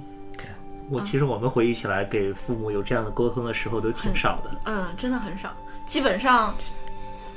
[0.89, 4.51] 我其实我们回忆起来，给父母有这样的沟通的时候都挺少的。
[4.65, 5.51] 嗯，真的很少。
[5.85, 6.55] 基本上，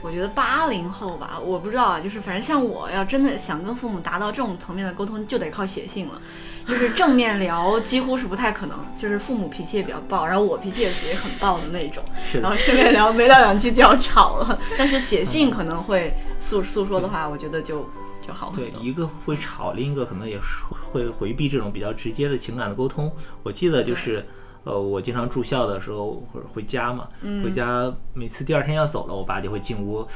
[0.02, 6.22] 我觉得八零后吧，我不知道啊，就是反正像我要真的想跟父母达到这种层面的沟通，就得靠写信了。
[6.68, 14.60] 就是正面聊几乎是不太可能，就是父母脾气也比较暴，然后我脾气也属于很暴的那种，是然后正面聊没聊两句就要吵了。
[14.78, 17.90] 但是写信可能会诉诉说的话，我觉得就
[18.30, 23.12] 就好很对，一个会吵，另一个可能也是会回避这种比较直接的情感的沟通。
[23.42, 24.24] 我记得就是，
[24.66, 30.08] 呃，我经常住校的时候或者回家嘛，嗯回家每次第二天要走了，我爸就会进屋，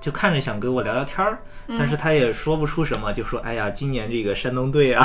[0.00, 5.04] 就看着想跟我聊聊天儿，嗯但是他也说不出什么，就说：“哎呀，今年这个山东队啊，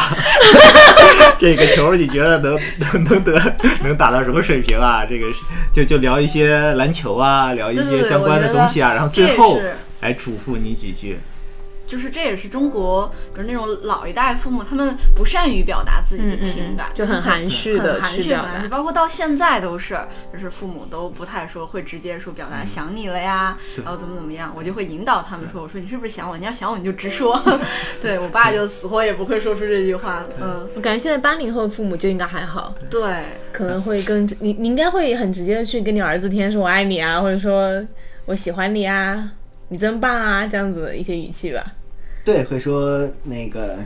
[1.38, 5.06] 这个球你觉得能能能得能打到什么水平啊？
[5.06, 5.42] 这个是
[5.74, 9.60] 就就聊一些篮球啊，聊一些相关的东西啊，然后最后
[10.00, 11.20] 来嘱咐你几句。”
[11.88, 19.98] 就是这也是中国，比如那种老一代父母，他们不善于表达自己的嗯嗯嗯情感，就很含蓄的很含蓄，去表很含蓄达包括到现在都是，
[20.32, 26.38] 就是父母都不太说会直接说表达想你了呀，对然后怎么怎么样，我就会引导他们说，我说你是不是想我？
[26.38, 27.42] 你要想我你就直说。
[28.02, 33.24] 对我爸就死活也不会说出这句话，嗯，我感觉现在八零后的父母就应该还好，对，
[33.54, 37.82] 可能会更你你应该会很直接的去跟你儿子天天说我爱你啊，或者说
[38.26, 39.32] 我喜欢你啊，
[39.70, 41.64] 你真棒啊这样子的一些语气吧。
[42.28, 43.78] 对，会说那个，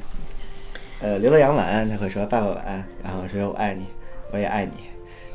[1.00, 3.86] 呃，刘德阳晚安，他会说爸爸晚安，然后说我爱你，
[4.32, 4.72] 我也爱你。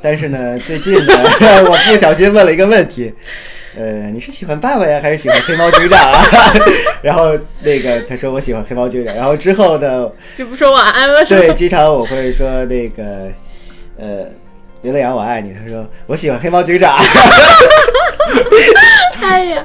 [0.03, 1.13] 但是呢， 最近呢，
[1.71, 3.15] 我不小心问了一个问题，
[3.77, 6.21] 呃，你是喜欢爸爸呀，还是喜欢黑猫警长啊？
[7.01, 7.31] 然后
[7.63, 13.31] 那个他说我喜欢黑猫警长，然后之后呢，就不说晚安了，是对，经常我会说那个，
[13.99, 14.27] 呃，
[14.83, 16.99] 刘德阳我爱你，他说我喜欢黑猫警长。
[19.23, 19.65] 哎呀，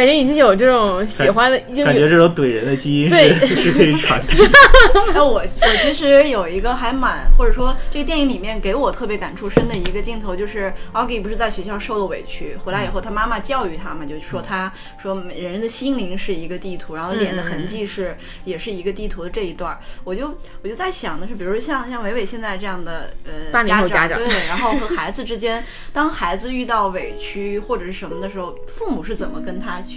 [0.00, 3.48] 感觉已经有这种喜欢的，就感觉有这种怼人的基因是对。
[3.60, 4.46] 是可以传承。
[5.12, 29.89] 哎，我我其实有一个还蛮，或者说这个电影里面给我特别感触深的一个镜头，就是 Augie 不是在学校受了委屈，回来以后他妈妈教育他嘛，就说他说每人的心灵是一个地图，然后脸的痕迹是也是一个地图的这一段儿，我就我就在想的是，比如像像伟伟现在这样的呃80后家长对，然后和 孩子之间，当孩子遇到委屈或者是什么的时候，父母是怎么跟他去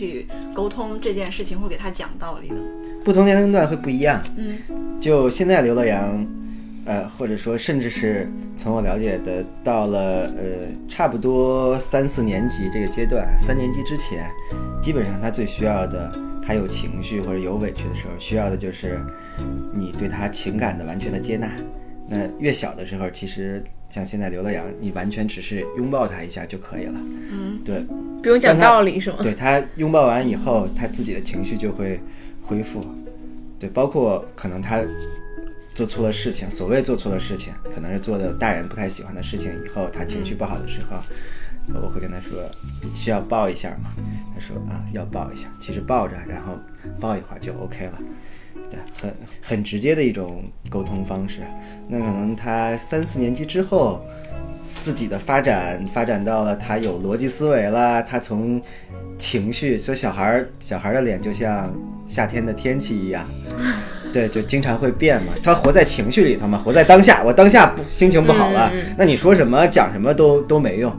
[0.54, 2.56] 沟通这件事情，会给他讲道理的？
[3.04, 4.22] 不同年龄段会不一样。
[4.38, 4.58] 嗯
[5.00, 6.26] 就现在刘乐阳，
[6.86, 14.30] 呃，或者说甚至是从我了解的，到了呃差不多三四年级这个阶段，三年级之前，
[14.82, 19.00] 基本上他最需要的，他有情绪或者有委屈的时候，需要的就是
[19.74, 21.50] 你对他情感的完全的接纳。
[22.08, 26.94] 那越小的时候，其实像现在刘乐阳，你完全只是拥抱他一下就可以了。
[27.32, 27.86] 嗯，对，
[28.24, 29.18] 不用讲道理是吗？
[29.22, 32.00] 对他拥抱完以后，他自己的情绪就会
[32.42, 32.84] 恢复。
[33.60, 34.82] 对，包括可能他
[35.76, 40.98] 做错了事情，所谓做错了事情，可能是做的大人不太喜欢的事情，以后他情绪不好的时候，
[41.80, 42.50] 我会跟他说
[42.82, 43.94] ：“你需要抱一下吗？”
[44.34, 46.58] 他说：“啊，要抱一下。”其实抱着，然后
[47.00, 48.02] 抱一会儿就 OK 了。
[48.70, 51.42] 对，很很直接的一种沟通方式。
[51.88, 54.02] 那可能他三四年级之后，
[54.80, 58.62] 自己的发展发展到了他有逻辑思维了，他从
[59.18, 61.74] 情绪，所以小孩儿小孩儿的脸就像
[62.06, 63.26] 夏天的天气一样，
[64.12, 65.34] 对，就经常会变嘛。
[65.44, 67.24] 他活在情绪里头嘛，活在当下。
[67.24, 70.92] 我当下不心情不好了，那你说什么讲什么都都没用。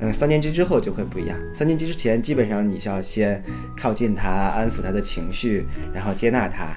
[0.00, 1.36] 嗯，三年级之后就会不一样。
[1.54, 3.42] 三年级之前，基本上你是要先
[3.76, 6.76] 靠近他，安抚他的情绪，然后接纳他。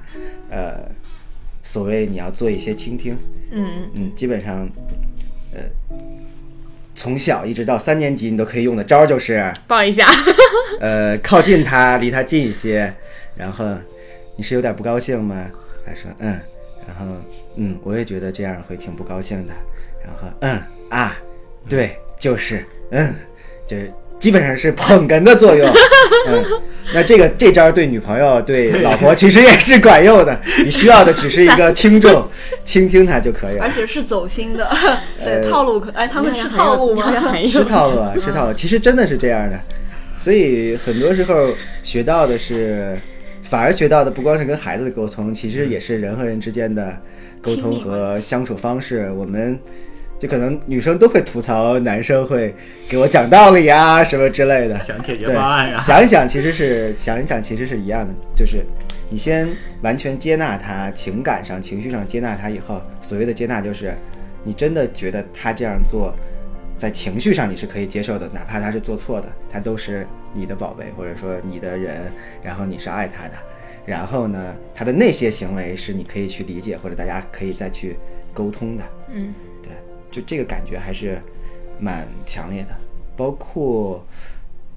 [0.50, 0.90] 呃，
[1.62, 3.18] 所谓你要做一些倾听，
[3.52, 4.68] 嗯，嗯，基本上，
[5.54, 5.60] 呃，
[6.96, 10.08] 从小一直到三年级，你都可以用的招儿就是，抱一下，
[10.80, 12.94] 呃，靠近他，离他近一些，
[13.36, 13.66] 然后
[14.38, 15.52] 你是有点不高兴吗？
[15.86, 16.40] 他说嗯，
[16.88, 17.06] 然后
[17.58, 19.54] 嗯，我也觉得这样会挺不高兴的，
[20.02, 21.18] 然后嗯啊，
[21.68, 23.15] 对，就是嗯，
[23.67, 25.67] 就是基本上是捧哏的作用，
[26.28, 26.43] 嗯，
[26.93, 32.28] 那这个这招对女朋友、对老婆其实也是管用的， 你需要的只是一个听众，
[32.63, 33.69] 倾听他就可以了而。
[33.69, 34.69] 且是走心的，
[35.23, 37.13] 对呃套路可哎，他们是是套路吗？
[37.47, 38.54] 是套路啊，是套路。
[38.54, 39.60] 其实真的是这样的，
[40.17, 41.49] 所以很多时候
[41.84, 42.99] 学到的是，
[43.43, 46.97] 反而学到的不光是跟孩子的沟通，其实也是人和人之间的
[47.41, 49.10] 沟通和相处方式。
[49.15, 49.58] 我们
[50.20, 52.54] 就可能女生都会吐槽男生会
[52.90, 58.66] 给我讲道理啊什么之类的，想解决方案啊， 想一想，其实是想一想，其实是一样的，就是
[59.10, 59.48] 你先
[59.82, 63.96] 完全接纳他，情感上、情绪上接纳他以后，所谓的接纳就是
[64.44, 66.14] 你真的觉得他这样做，
[66.78, 72.12] 在情绪上你是可以接受的，哪怕他是做错的，他都是你的宝贝，或者说你的人，
[72.44, 73.34] 然后你是爱他的，
[73.86, 77.98] 然后呢，他的那些行为是你可以去理解，或者大家可以再去
[78.34, 78.84] 沟通的。
[79.12, 79.49] 嗯，对，
[80.12, 81.22] 就这个感觉还是
[81.80, 82.69] 蛮强烈的。
[83.15, 84.06] 包括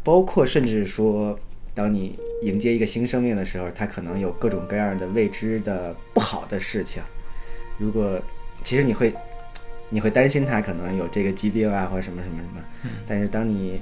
[0.02, 1.38] 包括甚至说，
[1.74, 7.02] 当你迎接一个新生命的时候，它可能有各种各样的未知的不好的事情。
[7.78, 8.20] 如果
[8.64, 9.14] 其实你会
[9.88, 12.64] 你会担心他可能有这个疾病啊，或者什么什么什么，
[13.06, 13.80] 但是当你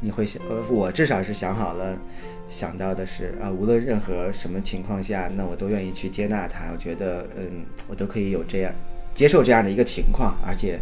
[0.00, 1.98] 你会想，呃，我至少是想好了，
[2.48, 6.70] 想到的是啊，无论任何什么情况下，那我都愿意去接纳他。
[6.72, 8.72] 我觉得，嗯，我都可以有这样
[9.16, 10.78] 接受这样的一个情况，而且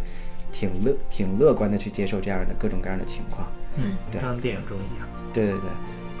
[0.51, 3.47] 挺乐挺乐观的去接受这样的各种各样的情况。
[3.77, 5.07] 嗯，对像电影中一样。
[5.33, 5.69] 对对对，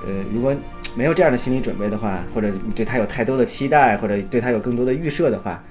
[0.07, 0.55] 呃，如果
[0.95, 5.61] 没有这样的心理准备的话，或者你对他有太多的期待，或者对他有更多的预设的话，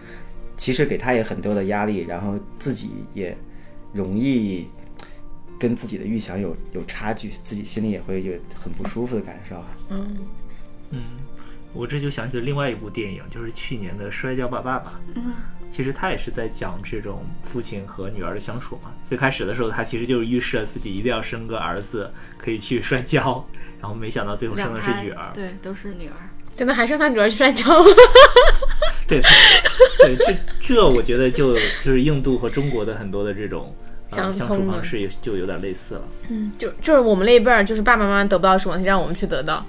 [0.57, 3.37] 其实给他也很多的压力，然后自己也
[3.93, 4.69] 容易
[5.59, 9.67] 跟自己的预想有有差距，自己心里也会有很不舒服的感受啊。
[9.91, 10.17] 嗯，
[10.91, 11.01] 嗯，
[11.73, 14.91] 我这就想起了另外一部电影，就是去年的《摔跤吧，爸爸》。
[15.15, 15.33] 嗯，
[15.75, 18.93] 其实他也是在讲这种父亲和女儿的相处嘛。
[19.03, 22.09] 最开始的时候，他其实就是预设自己一定要生个儿子，
[22.39, 23.45] 可以去摔跤，
[23.81, 25.33] 然后没想到最后生的是女儿。
[25.35, 26.15] 对，都是女儿。
[26.55, 27.65] 真的还生他女儿去摔跤。
[29.09, 29.21] 对，
[29.99, 33.75] 对，这这我觉得就就是印度和中国的很多的这种
[34.11, 36.03] 呃相相处方式也就有点类似了。
[36.29, 39.67] 嗯，就就是我们那一辈儿，就是爸爸妈妈得不到什么，让我们去得到。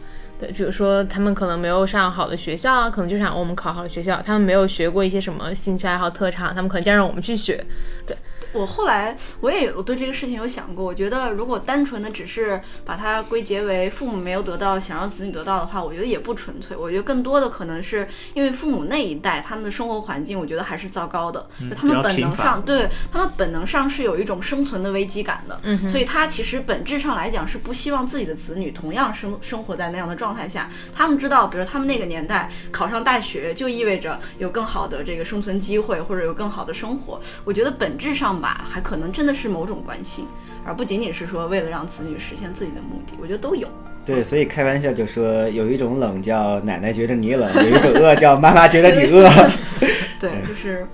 [0.56, 4.22] 比如说他们可能没有上好的学校啊，可能就想我们考好的学校。
[4.26, 7.64] 他们没有学过一些什么兴趣爱好特长，他们可能就让我们去学。
[8.06, 8.16] 对，
[8.56, 16.76] 我后来我也有对这个事情有想过，我觉得如果单纯的只是把它归结为父母没有得到，想让子女得到的话，我觉得也不纯粹。
[16.76, 30.70] 我觉得更多的可能是因为父母那一代他们的生活环境，我觉得还是糟糕的，就他们本能上对他们本能上是有一种生存的危机感的，嗯所以他其实本质上来讲是不希望自己的子女同样生生活在那样的状态下。
[30.96, 37.20] 他们知道，比如他们那个年代考上大学就意味着有更好的这个生存机会，或者有更好的生活。
[37.44, 40.28] 我觉得本质上吧，还可能真的是某种关心，
[40.66, 43.14] 而不仅仅是说为了让子女实现自己的目的。
[43.22, 43.68] 我觉得都有。
[44.06, 49.28] 对，所以开玩笑就说，有一种冷叫奶奶觉得你冷，有一种饿叫妈妈觉得你饿。
[50.20, 50.88] 对，就是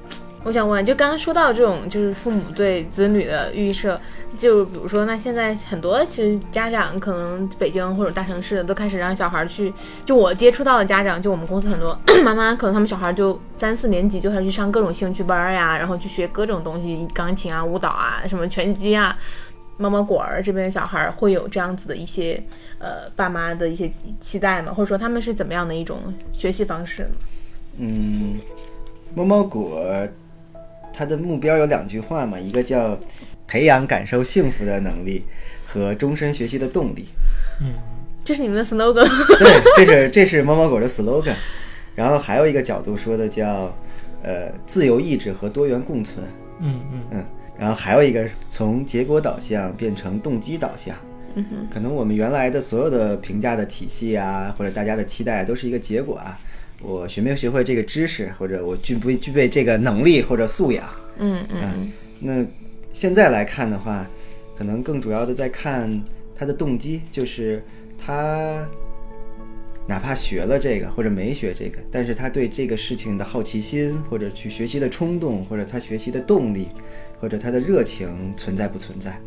[0.43, 3.99] 我想问，就刚刚说到这种，就是父母对子女的预设，
[4.37, 9.71] 就比如说，那现在很多其实家长可能北京或者大城市的都开始让小孩去，
[10.03, 19.15] 就我接触到的家长，就我们公司很多 妈妈，可能他们小孩就三四年级就开始去上各种兴趣班呀，然后去学各种东西，钢琴啊、舞蹈啊、什么拳击啊。
[19.77, 22.41] 猫猫果儿这边小孩会有这样子的一些
[22.77, 24.71] 呃爸妈的一些期待吗？
[24.73, 25.99] 或者说他们是怎么样的一种
[26.33, 27.09] 学习方式呢？
[27.77, 28.39] 嗯，
[29.15, 29.81] 猫猫果
[30.93, 32.97] 它的目标有两句话嘛，一个叫
[33.47, 35.23] 培养感受幸福的能力
[35.65, 37.05] 和终身学习的动力。
[37.61, 37.73] 嗯，
[38.23, 39.07] 这是你们的 slogan。
[39.37, 41.35] 对，这是这是猫猫狗的 slogan。
[41.95, 43.75] 然后还有一个角度说的叫
[44.23, 46.25] 呃自由意志和多元共存。
[46.59, 47.25] 嗯嗯嗯，
[47.59, 50.95] 然后还有一个从结果导向变成动机导向。
[51.35, 56.39] 嗯哼，可能我们原来的所有的评价的体系啊，或者大家的期待都是一个结果啊。
[56.81, 60.83] 我学没有学会这个知识，或者我具不具备这个能力或者素养。
[61.17, 62.45] 嗯嗯嗯，那
[62.93, 64.07] 现在来看的话，
[64.57, 66.01] 可能更主要的在看
[66.33, 67.63] 他的动机，就是
[67.97, 68.67] 他
[69.87, 76.67] 哪怕学了这个或者没学这个，但是他对这个事情的好奇心，或者去学习的冲动，或者他学习的动力，
[77.19, 79.19] 或者他的热情存在不存在？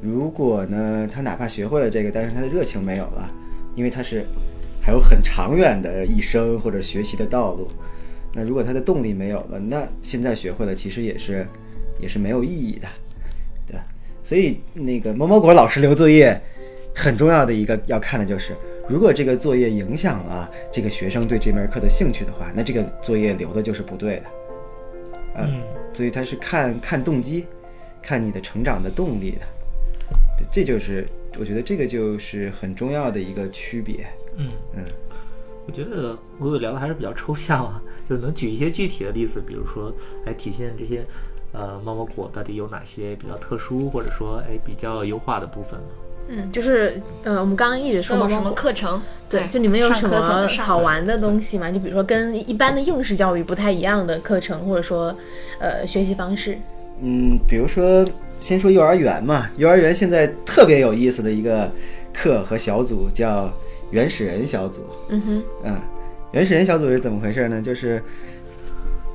[0.00, 3.30] 如果呢，他哪怕学会了这个，但是他的热情没有了，
[3.74, 4.24] 因为他是
[4.88, 7.68] 还有很长远的一生或者学习的道路。
[8.32, 11.46] 那如果他的动力没有了，那现在学会了其实也是
[12.00, 12.88] 也是没有意义的，
[13.66, 13.84] 对吧？
[14.22, 16.40] 所以那个某某果老师留作业
[16.94, 18.56] 很重要的一个要看的就是，
[18.88, 24.22] 如果这个作业影响了这个学生对这门课的兴趣的话，那这个作业留的就是不对的。
[25.36, 25.60] 嗯
[25.92, 27.44] 所以他是看看动机，
[28.00, 29.46] 看你的成长的动力的，
[30.50, 31.06] 这就是
[31.38, 34.06] 我觉得这个就是很重要的一个区别。
[34.38, 34.84] 嗯嗯，
[35.66, 39.92] 我觉得我有聊的还是比较抽象啊， 就是能举一些具体的例子，比如说
[40.24, 41.04] 来体现这些
[41.52, 45.86] 呃猫猫果到底有哪些比较特殊，或者说哎比较优化的部分吗？
[46.30, 49.00] 嗯，就是呃，我们刚刚一直说都有什么课程？
[49.30, 51.72] 对，就你们有什么好玩的东西吗？
[51.72, 55.16] 就比如说跟一般的应试教育不太一样的课程，或者说
[55.58, 56.58] 呃学习方式。
[57.00, 58.04] 嗯，比如说
[58.40, 61.72] 先说幼儿园嘛，幼儿园现在特别有意思的一个
[62.12, 63.50] 课和小组叫
[63.90, 64.80] 原始人小组。
[65.08, 65.76] 嗯哼，嗯，
[66.32, 67.60] 原始人小组是怎么回事呢？
[67.60, 68.02] 就是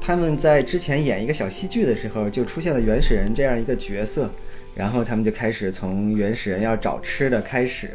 [0.01, 4.29] 他们在之前演一个小戏剧的时候，就出现了原始人这样一个角色，
[4.75, 7.89] 然后他们就开始从原始人要找吃的开始，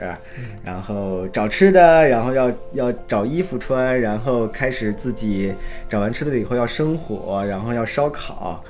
[0.64, 5.53] 然后找吃的，然后要要找衣服穿，然后开始自己
[5.89, 8.62] 找完吃的以后要生火，然后要烧烤。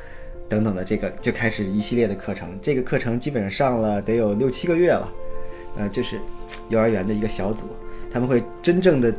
[0.48, 5.12] 等等的这个就开始一系列的课程，这个课程基本上上了得有六七个月了，
[5.76, 6.18] 呃，就是
[6.70, 7.66] 幼儿园的一个小组，
[8.10, 9.12] 他们会真正的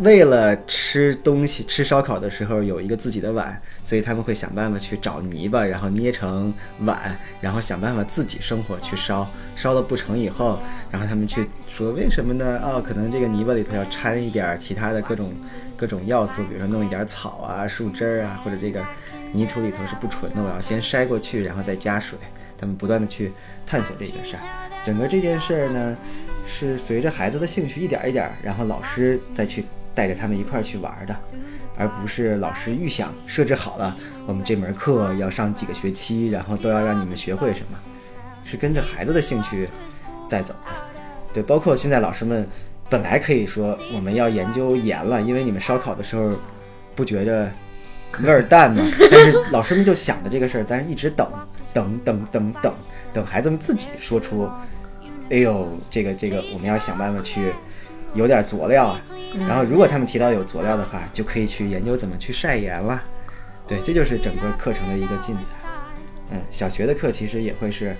[0.00, 9.26] 为了吃东西、吃烧烤的时候有一个自己的碗，所以他们会想办法去找泥巴，然后捏成碗，然后想办法自己生火去烧。
[9.54, 10.58] 烧了不成以后，
[10.90, 12.60] 然后他们去说为什么呢？
[12.62, 15.32] 哦，可能这个泥巴里头要掺一点其他的各种
[15.78, 18.84] 各种要素，比如说弄一点草啊、树枝儿啊，或者这个
[19.32, 22.18] 泥土里头是不纯的，我要先筛过去，然后再加水。
[22.58, 23.32] 他们不断的去
[23.66, 24.42] 探索这个事儿。
[24.84, 25.94] 整个这件事儿呢，
[26.46, 31.14] 是随着孩子的兴趣一点儿一点儿，然后老师再去带着他们一块儿去玩儿的，
[31.76, 37.78] 而不是老师预想设置好了，我们这门课要上几个学期，然后都要让你们学会什么，
[38.44, 39.68] 是跟着孩子的兴趣
[40.28, 40.70] 在走的。
[41.34, 42.46] 对，包括现在老师们
[42.88, 46.32] 本来可以说我们要研究盐了，因为你们烧烤的时候
[46.94, 47.50] 不觉着
[48.22, 48.82] 味儿淡吗？
[49.10, 51.28] 但是老师们就想的这个事儿，但是一直等，
[51.74, 52.74] 等等等等
[53.12, 54.48] 等孩子们自己说出，
[55.30, 57.52] 哎呦，这个这个我们要想办法去
[58.14, 59.02] 有点佐料啊。
[59.48, 63.02] 然后如果他们提到有佐料的话，就可以去研究怎么去晒盐了。
[63.66, 65.44] 对，这就是整个课程的一个进展。
[66.30, 67.96] 嗯，小学的课其实也会是，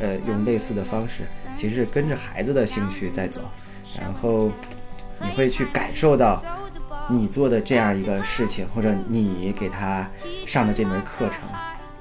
[0.00, 1.22] 呃，用类似的方式，
[1.56, 3.42] 其实是跟着孩子的兴趣在走，
[4.00, 4.50] 然后
[5.20, 6.42] 你会去感受到
[7.08, 10.08] 你做的这样一个事情，或者你给他
[10.46, 11.40] 上的这门课程，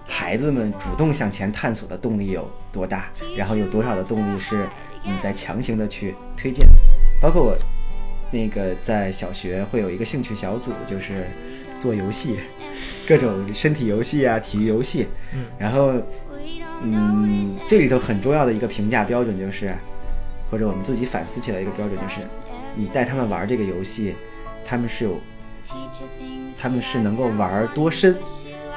[0.09, 4.67] 孩子们主动向前探索的动力有多大，然后有多少的动力是
[5.03, 6.67] 你在强行的去推荐，
[7.21, 7.55] 包括我
[8.31, 11.27] 那个在小学会有一个兴趣小组，就是
[11.77, 12.37] 做游戏，
[13.07, 15.93] 各种身体游戏啊、体育游戏，嗯，然后
[16.81, 19.73] 嗯，这里头很重要的一个评价标准就是，
[20.49, 22.21] 或者我们自己反思起来一个标准就是，
[22.75, 24.15] 你带他们玩这个游戏，
[24.65, 25.19] 他们是有，
[26.57, 28.17] 他们是能够玩多深。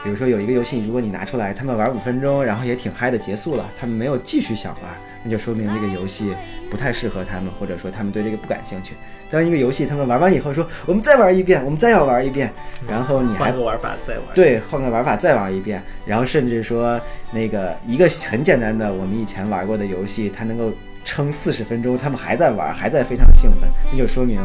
[0.02, 4.92] 比如说有一个游戏，如果你拿出来，他们玩五分钟，然后也挺嗨的结束了，他们没有继续想玩，
[5.22, 6.34] 那就说明这个游戏
[6.68, 8.94] 不太适合他们，或者说他们对这个不感兴趣。
[9.30, 12.52] 当一个游戏他们玩完以后说，我们再玩一遍，我们再要玩一遍，
[12.88, 14.24] 然后你还换个玩法再玩。
[14.34, 17.00] 对，换个玩法再玩一遍，然后甚至说
[17.32, 20.72] 那个一个很简单的我们以前玩过的游戏，它能够
[21.04, 24.40] 撑四十分钟，他们还在玩，还在非常兴奋，那就说明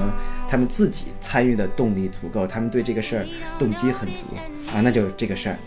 [0.50, 3.26] 他们自己参与的动力足够，他们对这个事儿
[3.58, 4.36] 动机很足。
[4.74, 5.58] 啊，那就这个事儿，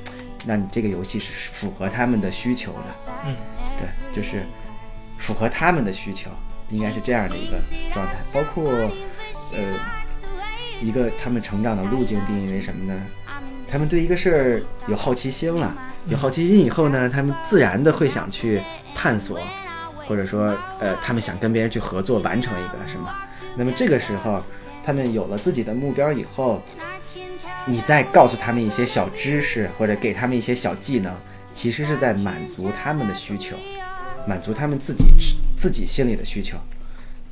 [0.44, 3.34] 那你这个游戏是符合他们的需求的，嗯，
[3.78, 4.42] 对，就是
[5.16, 6.30] 符合他们的需求，
[6.70, 7.58] 应该是这样的一个
[7.92, 8.70] 状态，包括
[9.52, 9.58] 呃
[10.82, 13.00] 一个他们成长的路径定义为什么呢？
[13.66, 15.72] 他们对一个事儿有好奇心了，
[16.08, 18.60] 有好奇心以后呢，他们自然的会想去
[18.94, 19.38] 探索，
[20.10, 23.14] 或者说呃他们想跟别人去合作完成一个什么，
[23.56, 24.42] 那么这个时候
[24.82, 26.60] 他们有了自己的目标以后，
[27.64, 31.14] 你再告诉他们一些小知识或者给他们一些小技能，
[31.52, 33.54] 其实是在满足他们的需求，
[34.26, 35.04] 满足他们自己
[35.56, 36.56] 自己心里的需求。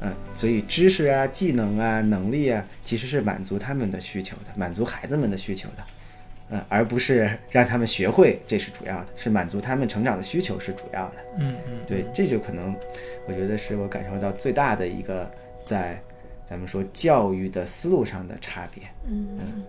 [0.01, 5.83] 嗯，所以知识啊、技能啊、能力啊，其实是满足他们的需求的，满足孩子们的需求的。
[6.51, 11.15] 嗯，而不是让他们学会，这是主要的，是满足他们成长的需求是主要的。
[11.39, 12.75] 嗯嗯，对，这就可能，
[13.27, 15.31] 我觉得是我感受到最大的一个
[15.65, 16.01] 在
[16.49, 18.85] 咱们说教育的思路上的差别。
[19.11, 19.63] 嗯嗯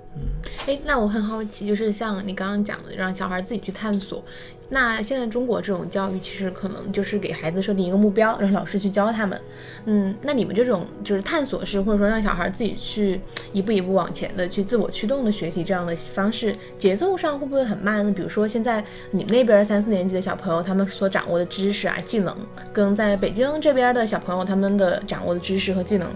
[0.67, 4.23] 哎，那我很好奇，就是像你刚刚讲的，让小孩自己去探索。
[4.71, 9.41] 那现在中国这种教育，其实可能就是给孩子设定一个目标，让老师去教他们。
[9.85, 13.19] 嗯，那你们这种就是探索式，或者说让小孩自己去
[13.51, 18.11] 一步一步往前的去自我驱动的学习这样的方式，节奏上会不会很慢呢？
[18.11, 22.35] 比如说现在你们那边三四年级的小朋友，他们所掌握的知识啊、技能，
[22.71, 26.07] 跟在北京这边的小朋友他们的掌握的知识和技能，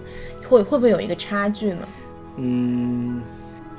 [0.47, 1.87] 会会不会有一个差距呢？
[2.37, 3.21] 嗯，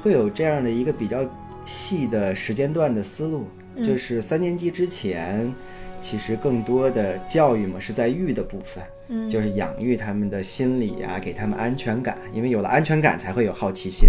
[0.03, 1.25] 会有这样的一个比较
[1.65, 3.47] 细的时间段的思路，
[3.83, 5.53] 就是三年级之前，
[6.01, 14.09] 其实更多的教育嘛是在育的部分，嗯就是养育他们的心理呀、给他们安全感，因为有了安全感才会有好奇心，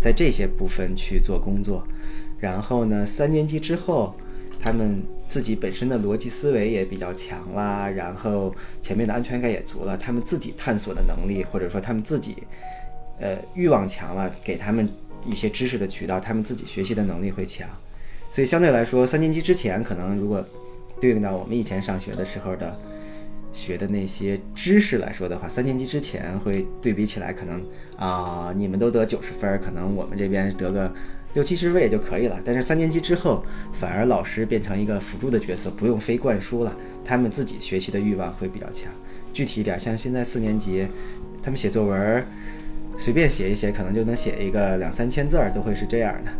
[0.00, 1.86] 在这些部分去做工作。
[2.38, 4.14] 然后呢，三年级之后，
[4.62, 12.36] 他们自己本身的逻辑思维也比较强啦，然后前面的安全感也足了，他们自己探索的能力，或者说他们自己，
[13.18, 14.88] 呃，欲望强了，给他们
[15.26, 17.68] 一些知识的渠道，他们自己学习的能力会强。
[18.30, 20.46] 所以相对来说，三年级之前可能如果
[21.00, 22.78] 对应到我们以前上学的时候的
[23.52, 27.60] 学的那些知识来说的话，三年级之前会对比起来，可能
[27.96, 30.94] 啊、你们都得九十分，可能我们这边得个
[31.34, 32.40] 六七十位也就可以了。
[32.44, 38.92] 但是三年级之后，反而老师变成一个辅助的角色，不用非灌输了，他们自己学习的欲望会比较强。
[39.32, 40.86] 具体一点，像现在四年级，
[41.42, 42.26] 他们写作文儿，
[42.98, 46.30] 随便写一写，可能就能写一个两三千字儿，都会是这样的。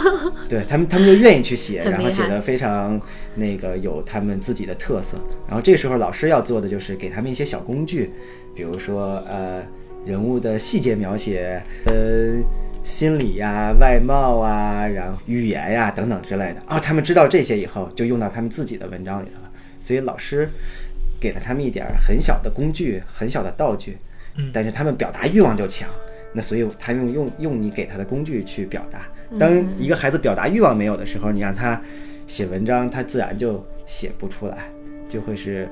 [0.46, 3.00] 对他们，他们就愿意去写，然后写的非常
[3.36, 5.16] 那个有他们自己的特色。
[5.48, 8.10] 然后这时候老师要做的就是给他们一些小工具，
[8.54, 9.62] 比如说呃
[10.04, 12.42] 人物的细节描写，呃
[12.84, 16.62] 心理呀、外貌啊，然后语言呀等等之类的。
[16.68, 19.50] 哦，他们知道这些以后，就用到他们自己的文章里头了。
[19.80, 20.48] 所以老师
[21.18, 23.96] 给了他们一点儿很小的工具、很小的道具，
[24.52, 25.88] 但是他们表达欲望就强。
[26.34, 29.06] 那所以他用用用你给他的工具去表达。
[29.38, 31.80] 当一个孩子表达欲望没有的时候，你让他
[32.26, 34.58] 写文章，他自然就写不出来，
[35.08, 35.68] 就会是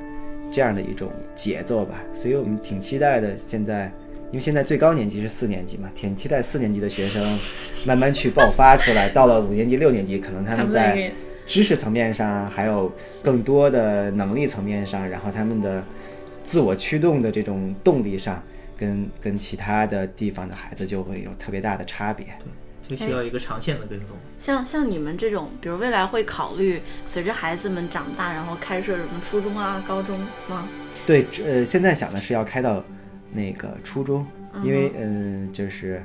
[0.50, 2.02] 这样的一种节奏吧。
[2.14, 3.36] 所以我们挺期待的。
[3.36, 3.92] 现在，
[4.33, 7.22] 因为现在最高年级是四年级嘛，挺期待四年级的学生
[7.87, 9.11] 慢慢去爆发出来。
[9.11, 11.12] 到了五年级、六年级，可能他们在
[11.47, 12.91] 知识层面上，还有
[13.22, 15.85] 更多的能力层面上，然后他们的
[16.43, 18.43] 自我驱动的这种动力上，
[18.74, 22.26] 跟跟其他的地方的孩子就会有特别大的差别。
[22.89, 24.16] 就需要一个长线的跟踪。
[24.41, 30.18] 像像你们这种，比如未来会考虑随着孩子们长大，然后开设什么初中啊、高中
[30.49, 30.66] 吗？
[31.07, 32.83] 对，呃，现在想的是要开到
[33.33, 34.26] 那个初中，
[34.62, 36.03] 因为嗯、呃就是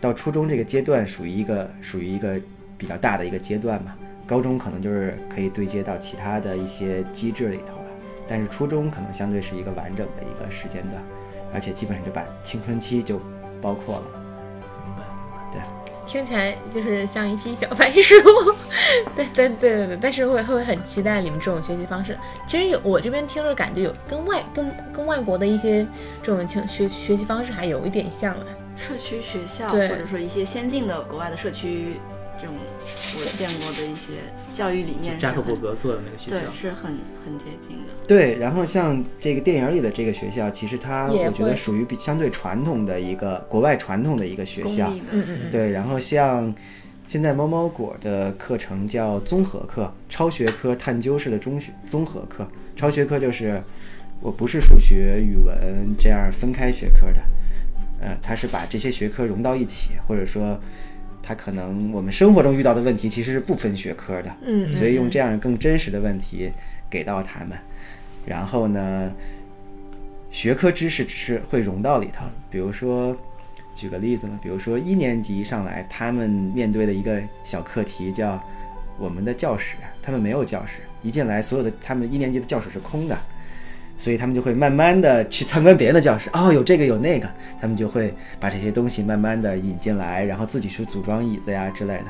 [0.00, 2.40] 到初中这个阶段属于一个属于一个
[2.76, 3.94] 比较大的一个阶段嘛。
[4.26, 7.84] 高中可能就是可以对接到其他的一些机制里头了，
[8.26, 11.00] 但是初中可能相对是一个完整的一个时间段，
[11.54, 13.20] 而且基本上就把青春期就
[13.62, 14.25] 包括了。
[16.06, 18.14] 听起来就是像一匹小白鼠，
[19.16, 22.16] 对对对对对，但是会会很期待你们这种学习方式。
[22.46, 25.86] 其实有我这边听着感觉有跟外跟跟外国的一些
[26.22, 28.46] 这种情学学习方式还有一点像啊。
[28.78, 31.98] 社区学校，对或者说一些先进的国外的社区，
[32.38, 34.12] 这种我见过的一些
[34.56, 36.36] 教育理念是扎克伯格做的那个学校。
[36.38, 36.94] 对校，是很
[37.24, 37.92] 很接近的。
[38.06, 44.86] 对，然后像这个电影里的这个学校，其实它我觉得属于比相对传统的一个国外传统的一个学校。
[44.86, 45.38] 公立的，嗯嗯。
[45.42, 46.54] 嗯，对，然后像
[47.06, 52.48] 现在猫猫果的课程叫综合课，超学科探究式的中学综合课。
[52.74, 53.62] 超学科就是
[54.20, 57.20] 我不是数学、语文这样分开学科的，
[58.00, 60.58] 呃，它是把这些学科融到一起，或者说
[61.26, 66.52] 它可能我们生活中遇到的问题其实是不分学科的，嗯嗯所以用这样更真实的问题
[66.88, 67.58] 给到他们，
[68.24, 69.12] 然后呢，
[70.30, 73.16] 学科知识只是会融到里头，比如说。
[73.74, 78.42] 举个例子嘛，比如说一年级上来，他们面对的一个小课题叫
[78.98, 83.14] 我们的教室，他们没有教室，一进来所有的他们一年级的教室是空的，
[83.96, 87.28] 所以他们就会慢慢的去参观别人的教室，哦，有这个有那个，
[87.60, 92.04] 他们就会把这些东西慢慢的引进来，然后自己去组装椅子呀之类的。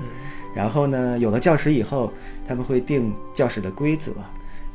[0.54, 2.12] 然后呢，有了教室以后，
[2.46, 4.12] 他们会定教室的规则，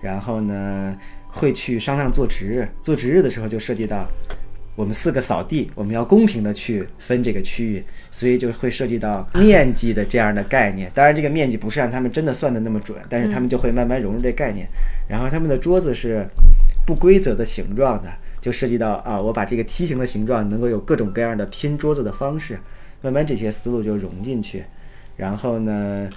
[0.01, 0.95] 然后呢
[1.28, 4.07] 会去商量做值日，做值日的时候就涉及到。
[4.74, 10.89] 我们四个扫地，我们要公平的去分这个区域，所以就会涉及到面积的这样的概念。
[10.95, 14.66] 当然，这个面积不是让他们真的算的那么准，但是他们就会慢慢融入这概念。
[15.09, 16.26] 然后他们的桌子是
[16.86, 18.10] 不规则的形状的，
[18.40, 22.60] 就涉及到啊，我把这个梯形的形状能够有各种各样的拼桌子的方式，
[23.02, 24.64] 慢慢这些思路就融进去。
[25.18, 26.10] 然后呢，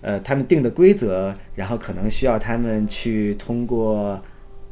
[0.00, 4.20] 呃，他们定的规则，然后可能需要他们去通过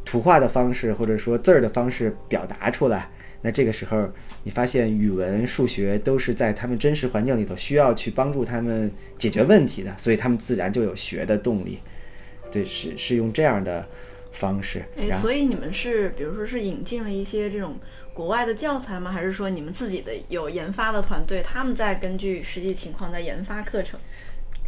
[0.05, 3.09] 图画的方式或者说字儿的方式表达出来。
[3.43, 4.07] 那这个时候，
[4.43, 11.78] 你发现语文、数学都是在他们真实环境里头需要去帮助他们解决问题的，所以他们自然就有学的动力。
[12.51, 13.87] 对，是是用这样的
[14.33, 14.85] 方式。
[14.97, 17.76] 哎，所以你们是比如说是引进了一些这种
[18.12, 19.11] 国外的教材吗？
[19.11, 23.99] 还是说你们自己的有研发的团队，他们在根据实际情况在研发课程？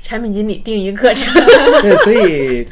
[0.01, 1.33] 产品经理定一个课程，
[1.81, 2.67] 对，所以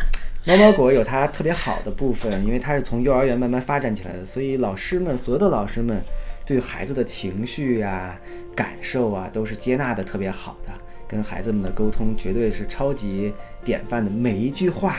[0.45, 6.03] 猫猫狗有它特别好的部分，因为它是从幼儿园慢慢发展起来的，所以老师们所有的老师们
[6.45, 8.19] 对孩子的情绪啊、
[8.53, 10.73] 感受啊，都是接纳的特别好的，
[11.07, 13.33] 跟孩子们的沟通绝对是超级
[13.63, 14.97] 典范的，每一句话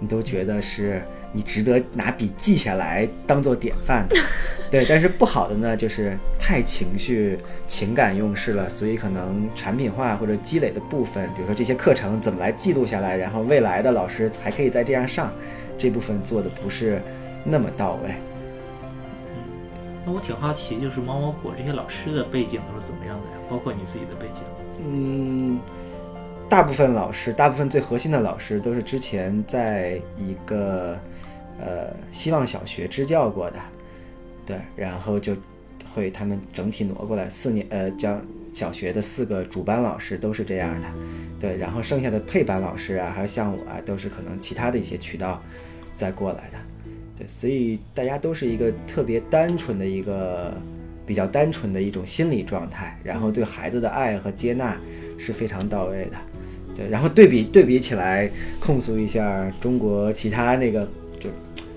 [0.00, 1.00] 你都觉得是
[1.32, 4.16] 你值得拿笔记下来当做典范的。
[4.70, 15.32] 对，但是不好的呢，就是太情绪、情感用事了，所以可能产品化或者积累的部分，比如说这些课程怎么来记录下来，然后未来的老师还可以再这样上，
[15.76, 17.02] 这部分做的不是
[17.44, 18.10] 那么到位。
[20.06, 23.36] 那我挺好奇，就是猫猫果这些老师的背景都是怎么样的呀？
[23.50, 24.44] 包括你自己的背景。
[24.82, 25.58] 嗯，
[26.50, 30.98] 大部分老师，大部分最核心的老师都是之前在一个
[31.60, 33.58] 呃希望小学支教过的，
[34.44, 35.36] 对，然后就
[35.94, 38.20] 会他们整体挪过来，四年呃将
[38.52, 40.88] 小学的四个主班老师都是这样的，
[41.38, 45.40] 对，然后剩下的配班老师啊，还有像我啊，都是可能其他的一些渠道
[45.94, 46.58] 再过来的，
[47.16, 50.52] 对，所以大家都是一个特别单纯的一个
[51.06, 54.76] 比较单纯的一种心理状态，然后对孩子的爱和接纳
[55.16, 56.16] 是非常到位的。
[56.74, 61.28] 对，然后对比对比起来，控诉一下中国其他那个就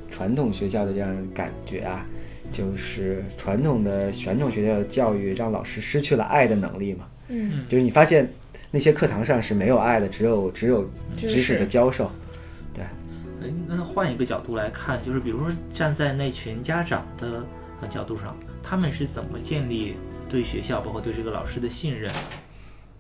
[0.10, 2.06] 传统学校的这样的感觉啊，
[2.52, 7.06] 就是传统的传统学校的教育让老师失去了爱的能力嘛。
[7.30, 8.32] 嗯，就是你发现
[8.70, 12.12] 那些课堂上是没有爱的，只有只有知知识的教授。
[12.74, 17.44] 对，哎那换一个角度来看，就是比如说站在那群家长的
[17.82, 19.96] 呃角度上，他们是怎么建立
[20.30, 22.12] 对学校，包括对这个老师的信任？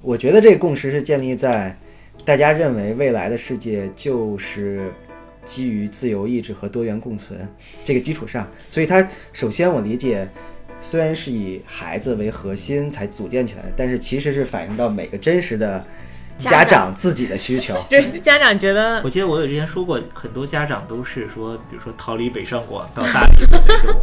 [0.02, 1.78] 我觉得这个共识是建立在
[2.26, 4.92] 大家认为未来的世界就是
[5.44, 7.46] 基于自由意志和多元共存
[7.84, 10.26] 这个基础上，所以它首先我理解，
[10.80, 15.86] 虽然是以孩子为核心才组建起来的，但是其实是反映到每个真实的
[16.38, 17.76] 家家长长自己的需求。
[17.90, 24.02] 就是家长觉得我记得我有之前说过，很多家长都是说，比如说逃离北上广到大理的那种，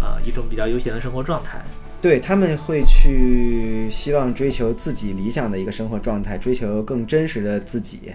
[0.00, 1.62] 啊、 一种比较悠闲的生活状态。
[2.00, 8.12] 对他们会去希望追求自己理想的一个生活状态，追求更真实的自己。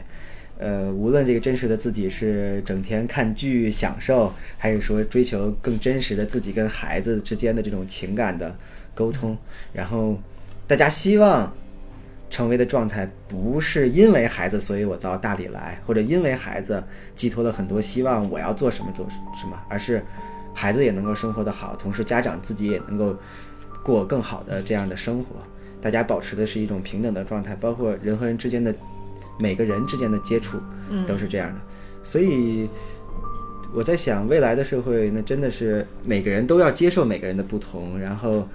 [0.58, 8.56] 呃，无论这个真实的自己是整天看剧享受，还是说追求更真实的自己跟孩子之间的这种情感的
[8.94, 9.38] 沟通，
[9.74, 10.18] 然后
[10.66, 11.54] 大家希望
[12.30, 16.82] 成为的状态，不是因为孩子所以我到大理来，或者因为孩子
[17.16, 20.02] 寄托了很多希望我要做什么做什么，而是
[20.54, 23.18] 孩子也能够生活得好，同时家长自己也能够
[23.84, 25.36] 过更好的这样的生活。
[25.82, 28.74] 大家保持的是一种平等的状态，包括人和人之间的
[29.38, 30.58] 每个人之间的接触，
[31.06, 31.60] 都是这样的。
[32.04, 32.70] 所以
[33.74, 38.48] 我在想，未来的社会，那真的是每个人都要接受每个人的不同，然后，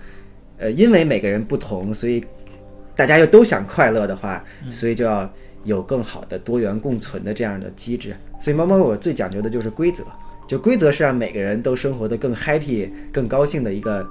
[0.56, 2.24] 呃，因为每个人不同，所以
[2.96, 5.30] 大家又都想快乐的话，所以就要
[5.64, 8.16] 有更好的多元共存的这样的机制。
[8.40, 10.04] 所以猫猫我最讲究的就是规则，
[10.46, 14.08] 就规则是让每个人都生活得更 happy、更高兴的一个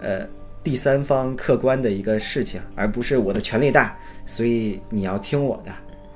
[0.00, 0.26] 呃
[0.64, 3.94] 第三方客观的一个事情，而不是我的权力大，
[4.24, 5.70] 所以你要听我的。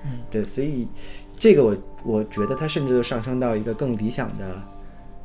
[0.04, 0.88] 嗯，对，所以
[1.38, 4.44] 这个我我觉得它甚至就上升到一个更理想的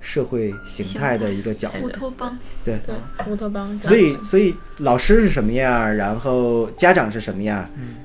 [0.02, 1.86] 社会形态的一个角度。
[1.86, 7.96] 乌托邦，对，对乌托邦，所以所以老师是什么样，然后家长是什么样，嗯，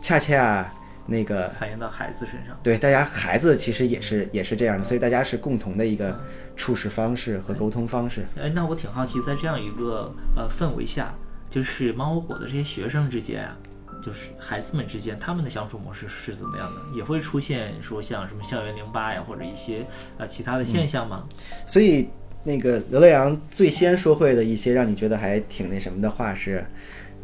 [0.00, 0.72] 恰恰
[1.06, 2.56] 那个反映到孩子身上。
[2.62, 6.16] 对大家孩子其实也是也是这样的，所以大家是共同的一个
[6.58, 8.26] 处事方式和沟通方式。
[8.36, 11.14] 哎，那我挺好奇，在这样一个呃氛围下，
[11.48, 13.56] 就是猫窝果的这些学生之间啊，
[14.04, 16.96] 就是孩子们之间，他们的相处模式是怎么样的？
[16.96, 19.86] 也会出现说像什么校园零八呀，或者一些
[20.18, 21.24] 呃其他的现象吗？
[21.64, 22.08] 所以
[22.42, 26.64] 那个刘乐阳最先说会的一些让你觉得还挺那什么的话是，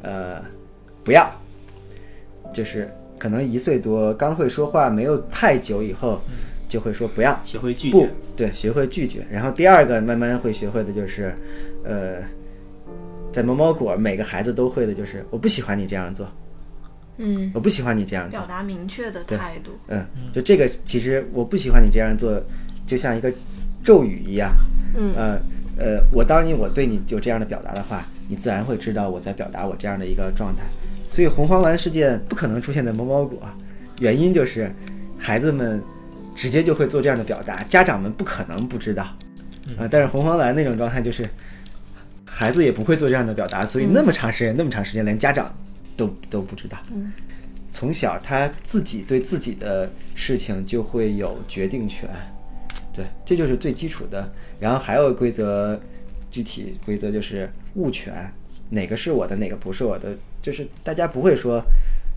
[0.03, 0.41] 呃，
[1.03, 1.28] 不要，
[2.53, 6.20] 就是可能一岁多刚会说话没有太久以后，
[6.74, 8.08] 就会说不要，学会拒绝不。
[8.34, 9.24] 对，学会拒绝。
[9.30, 11.32] 然后第二个慢慢会学会的就是，
[11.84, 12.16] 呃，
[13.30, 16.26] 在某某果每个孩子都会的就是我不喜欢你这样做，
[17.18, 18.48] 嗯我不喜欢你这样做表。
[18.48, 19.70] 达明确的态度。
[19.86, 22.42] 嗯，就这个其实我不喜欢你这样做，
[22.88, 23.32] 就像一个
[23.84, 24.52] 咒语一样。
[24.96, 25.40] 嗯呃
[25.78, 30.64] 呃，我当你我对你有这样的表达的话，你自然会知道我在表达我这样的一个状态。
[31.08, 33.38] 所以红黄蓝事件不可能出现在某某果，
[34.00, 34.68] 原因就是
[35.16, 35.80] 孩子们
[36.35, 39.03] 直接就会做这样的表达，家长们不可能不知道。
[39.78, 41.24] 啊、但是红黄蓝那种状态就是
[42.26, 45.55] 孩子也不会做这样的表达，所以那么长时间，那么长时间连家长
[45.97, 46.76] 都都不知道。
[46.93, 47.12] 嗯
[47.70, 52.09] 从小他自己对自己的事情就会有决定权，
[52.93, 54.32] 对，这就是最基础的。
[54.61, 55.76] 然后还有规则，
[56.30, 58.32] 具体规则就是物权，
[58.70, 61.61] 哪个是我的，哪个不是我的，就是大家不会说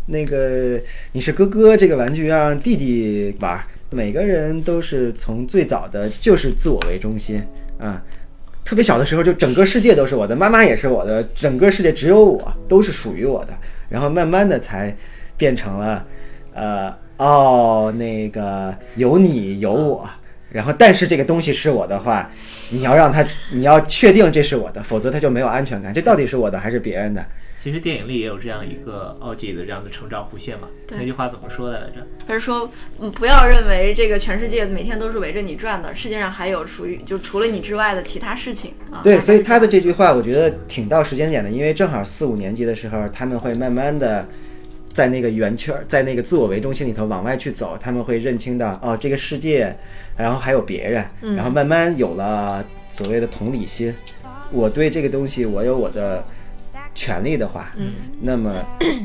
[0.06, 0.80] 那个
[1.12, 3.66] 你是哥哥，这个玩具让弟弟玩儿。
[3.90, 7.42] 每个人都是从最早的就是自我为中心
[7.80, 8.02] 啊。
[8.66, 13.54] 特别小的时候，就整个世界都是我的，妈妈也是我的，整个世界只有我，都是属于我的。
[13.88, 14.94] 然后慢慢的才
[15.38, 16.06] 变成了，
[16.54, 20.06] 呃，哦，那个有你有我，
[20.52, 22.30] 然后但是这个东西是我的话，
[22.70, 25.94] 你要让他，你要确定这是我的，否则他就没有安全感。
[25.94, 27.26] 这到底是我的还是别人的？
[27.68, 30.70] 其实电影里也有这样一个奥吉的这样的成长弧线嘛。
[30.88, 31.96] 对那句话怎么说的来着？
[32.26, 39.02] 他是说，嗯，不要认为这个全世界每天都是围着你转的，世界上还有属于就除了你之外的其他事情啊。
[39.04, 44.26] 对，所以他的这句话，我觉得挺到时间点的，因为正好四五年级的时候，他们会慢慢的
[44.94, 49.76] 在那个圆圈儿，在那个自我为中心里头往外去走，他们会认清到哦，这个世界，
[50.16, 51.06] 然后还有别人，
[51.36, 53.94] 然后慢慢有了所谓的同理心。
[54.54, 56.24] 我对这个东西，我有我的
[56.98, 58.52] 权利的话，嗯，那么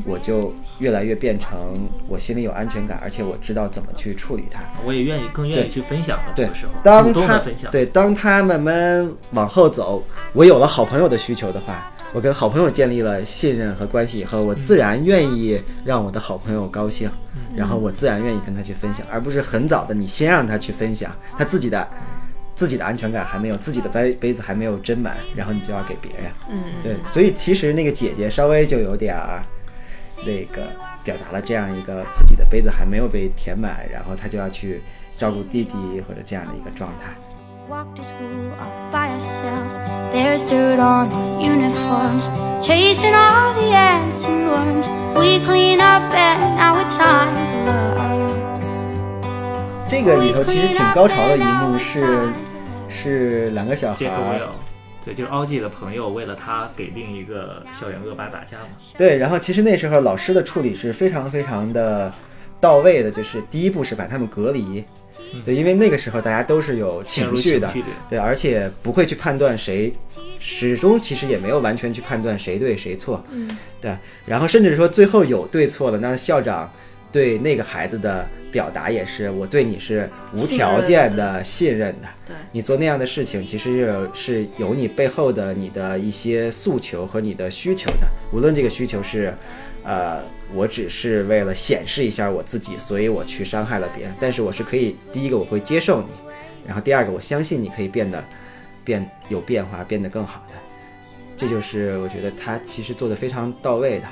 [0.03, 4.63] 我就越来越变成我心里有安全感，而且我知道怎么去处理它。
[4.83, 6.33] 我也愿意更愿意去分享了。
[6.35, 7.71] 对时候，当他分享。
[7.71, 17.07] 对当他慢慢往后走，我有了好朋友的需求的话，我跟好朋友建立了信任和关系以后，我自然愿意让我的好朋友高兴，
[17.55, 21.87] 然后我自然愿意跟他去分享，而不是很早的你先让他去分享，他自己的
[22.55, 26.31] 自己的安全感还没有，自己的杯杯子还没有斟满，然后你就要给别人。
[26.49, 29.43] 嗯，对，所以其实那个姐姐稍微就有点儿
[30.25, 30.67] 那个
[31.03, 34.81] 表达了这样一个自己的杯子还没有被填满，然后她就要去
[35.17, 35.73] 照顾弟弟
[36.07, 37.13] 或者这样的一个状态。
[37.69, 39.79] Walk to school all by ourselves.
[40.11, 42.29] There's dirt on our uniforms,
[42.61, 44.87] chasing all the ants and worms.
[45.15, 47.33] We clean up and now it's time
[47.65, 48.02] to love.
[49.93, 52.27] 这个里头其实挺高潮的一幕是
[52.89, 54.41] 是两个小孩
[55.05, 58.69] 对，就是奥季的朋友为了他给另一个校园恶霸打架嘛。
[58.97, 62.11] 对，然后其实那时候老师的处理是非常非常的
[62.59, 64.83] 到位的，就是第一步是把他们隔离，
[65.45, 67.71] 对，因为那个时候大家都是有情绪的
[68.09, 69.93] 对，而且不会去判断谁，
[70.39, 76.71] 始终其实也没有完全去判断谁对谁错，嗯，对，然后甚至说最后有对错了，那校长
[77.13, 84.09] 对那个孩子的表达也是，我对你是无条件的信任的，对你做那样的事情，其实是
[84.41, 88.07] 是有你背后的你的一些诉求和你的需求的。
[88.33, 89.31] 无论这个需求是，
[89.83, 90.23] 呃，
[90.55, 94.15] 我只是为了显示一下我自己，所以我去伤害了别人。
[94.19, 96.07] 但是我是可以，第一个我会接受你，
[96.65, 98.23] 然后第二个我相信你可以变得
[98.83, 100.55] 变有变化，变得更好的。
[101.37, 104.07] 这就是我觉得他其实做的非常到位的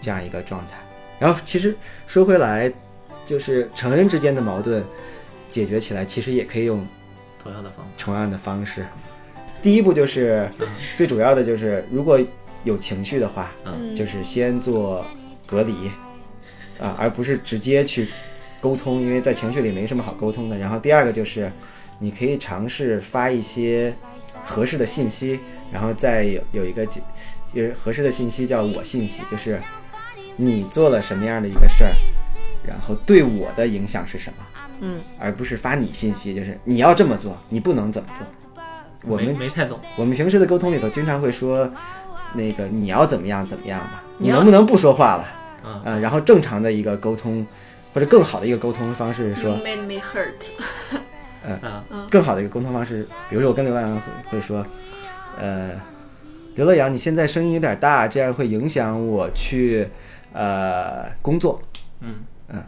[0.00, 0.78] 这样一个状态。
[1.18, 2.72] 然后其实说回来，
[3.24, 4.84] 就是成人之间的矛盾
[5.48, 6.86] 解决起来，其实也可以用
[7.42, 8.84] 同样的方法，同样的方式。
[9.62, 10.48] 第一步就是
[10.96, 12.20] 最主要的就是，如果
[12.64, 15.04] 有情绪的话，嗯就是先做
[15.46, 15.90] 隔离
[16.78, 18.08] 啊，而不是直接去
[18.60, 20.58] 沟通，因为在情绪里没什么好沟通的。
[20.58, 21.50] 然后第二个就是，
[21.98, 23.94] 你可以尝试发一些
[24.44, 25.40] 合适的信息，
[25.72, 27.00] 然后再有有一个解
[27.52, 29.60] 就是合适的信息叫我信息，就是
[30.36, 31.92] 你做了什么样的一个事儿，
[32.66, 34.46] 然后对我的影响是什么。
[34.80, 38.26] 嗯，而不是发你信息，就是你要这么做，你不能怎么做。
[39.10, 39.78] 我们没太懂。
[39.96, 41.70] 我们平时的沟通里头经常会说，
[42.34, 45.24] 那个你要怎么样怎么样吧，你能不能不说话了？
[45.64, 47.46] 嗯啊、然后正常的一个沟通，
[47.94, 51.00] 或者更好的一个沟通方式是说 You，made me hurt。
[51.48, 54.66] 嗯更好的一个沟通方式，比如说我跟刘洋会会说，
[55.38, 55.70] 呃，
[56.56, 59.86] 刘乐阳，你现在声音有点大，这样会影响我去
[60.36, 61.60] 呃工作，
[62.00, 62.16] 嗯
[62.48, 62.62] 嗯，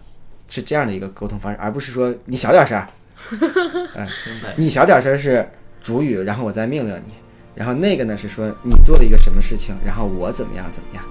[0.48, 2.88] 是这样的一个沟通方式，而不是说你小点声儿，
[3.36, 4.54] 明白。
[4.56, 5.46] 你小点声是
[5.80, 7.12] 主语，然后我再命令你，
[7.54, 11.04] 然后那个呢是说你做了一个什么事情，然后我怎么样怎么样，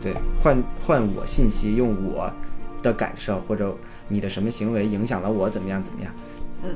[0.00, 2.30] 对，换换我信息，用我
[2.82, 3.76] 的感受或者
[4.08, 6.12] 你的什么行为影响了我怎么样怎么样，
[6.64, 6.74] 嗯，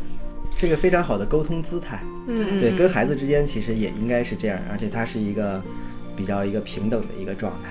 [0.56, 5.60] 是个非常好的沟通姿态，嗯，对，嗯跟孩子之间其实也应该是这样，而且它是一个
[6.14, 7.70] 比较一个平等的一个状态。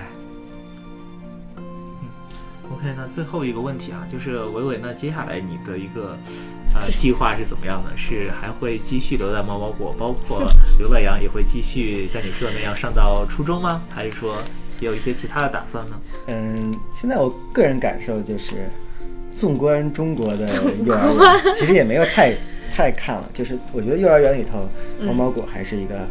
[2.74, 6.18] OK，那最后一个问题啊，就是伟伟，那接下来你的一个
[6.74, 7.96] 呃计划是怎么样的？
[7.96, 10.42] 是还会继续留在猫猫国，包括
[10.78, 13.80] 刘乐阳也会继续像你说的那样上到初中吗？
[13.88, 14.36] 还是说
[14.80, 15.96] 也有一些其他的打算呢？
[16.26, 18.68] 嗯，现在我个人感受就是，
[19.32, 20.48] 纵观中国的
[20.84, 21.14] 幼儿
[21.44, 22.34] 园，其实也没有太
[22.74, 23.30] 太看了。
[23.32, 24.68] 就是我觉得幼儿园里头，
[25.00, 26.08] 猫猫果还是一个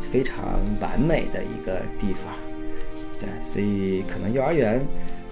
[0.00, 2.32] 非常完美的一个地方。
[3.20, 4.80] 对，所以可能幼儿园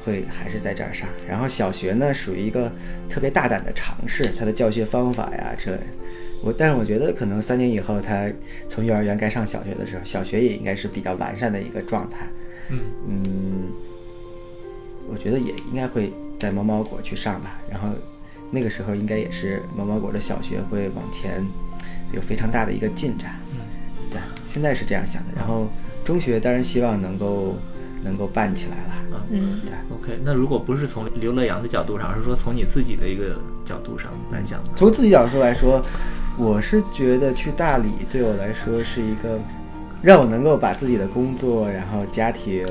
[0.05, 2.71] 会还是在这儿上，然后小学呢属于一个
[3.09, 5.79] 特别大胆的尝试，它的教学方法呀这。
[6.43, 8.29] 我但是我觉得可能三年以后，他
[8.69, 12.27] 从幼儿园该上小学的时候，小学也应该是比较完善的一个状态。
[12.69, 13.73] 嗯嗯，
[15.09, 17.59] 我觉得也应该会在猫猫果去上吧。
[17.71, 17.89] 然后
[18.51, 21.43] 那个时候应该也是猫猫果的小学会往前
[22.13, 23.37] 有非常大的一个进展。
[24.11, 25.33] 对，现在是这样想的。
[25.35, 25.71] 然后
[26.05, 27.57] 中学当然希望能够
[28.05, 29.27] 能够办起来了。
[29.31, 34.61] 嗯对，OK，那如果不是从刘乐阳的角度上，而是说从你自己的一个角度上来讲？
[34.77, 35.81] 从自己角度来说，
[36.37, 39.41] 我是觉得去大理对我来说是一个
[40.03, 42.67] 让我能够把自己的工作，然后家庭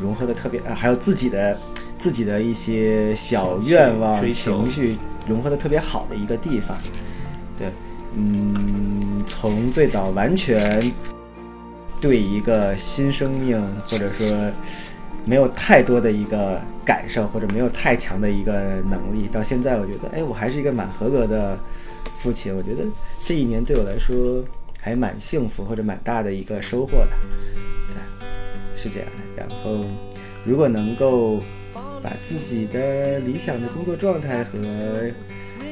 [0.00, 1.56] 融合的特别，呃还有自己的
[1.96, 4.98] 自己的一些小愿望、情绪
[5.28, 6.76] 融合的特别好的一个地方。
[7.56, 7.70] 对，
[8.14, 10.82] 嗯，从最早完全
[12.00, 14.26] 对一个新生命，或者说
[15.24, 18.52] 没有太多的一个感受，或者没有太强的一个
[18.88, 21.58] 能力，到现在我觉得，哎，我还是一个蛮合格的
[22.14, 22.54] 父亲。
[22.56, 22.84] 我觉得
[23.24, 24.44] 这一年对我来说
[24.80, 27.10] 还蛮幸福，或者蛮大的一个收获的。
[27.90, 27.98] 对，
[28.76, 29.42] 是这样的。
[29.42, 29.84] 然后，
[30.44, 31.40] 如果能够
[32.02, 34.58] 把自己的理想的工作状态和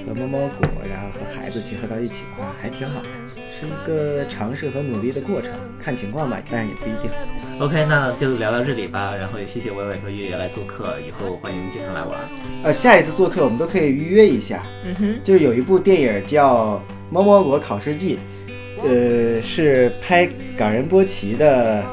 [0.07, 7.11] 和猫猫果，然后和孩子结合到一起的话，还挺好的，是一个尝试和努力的过程，看情况吧，但是也不一定。
[7.61, 9.14] OK，那就聊到这里吧。
[9.18, 12.18] 然后也谢谢伟伟和月月来做客，以后欢迎经常来玩。
[12.64, 14.62] 呃，下一次做客我们都可以预约一下。
[14.84, 16.76] 嗯哼，就是有一部电影叫
[17.11, 18.18] 《猫猫果考试记》，
[18.86, 21.84] 呃，是拍冈仁波齐的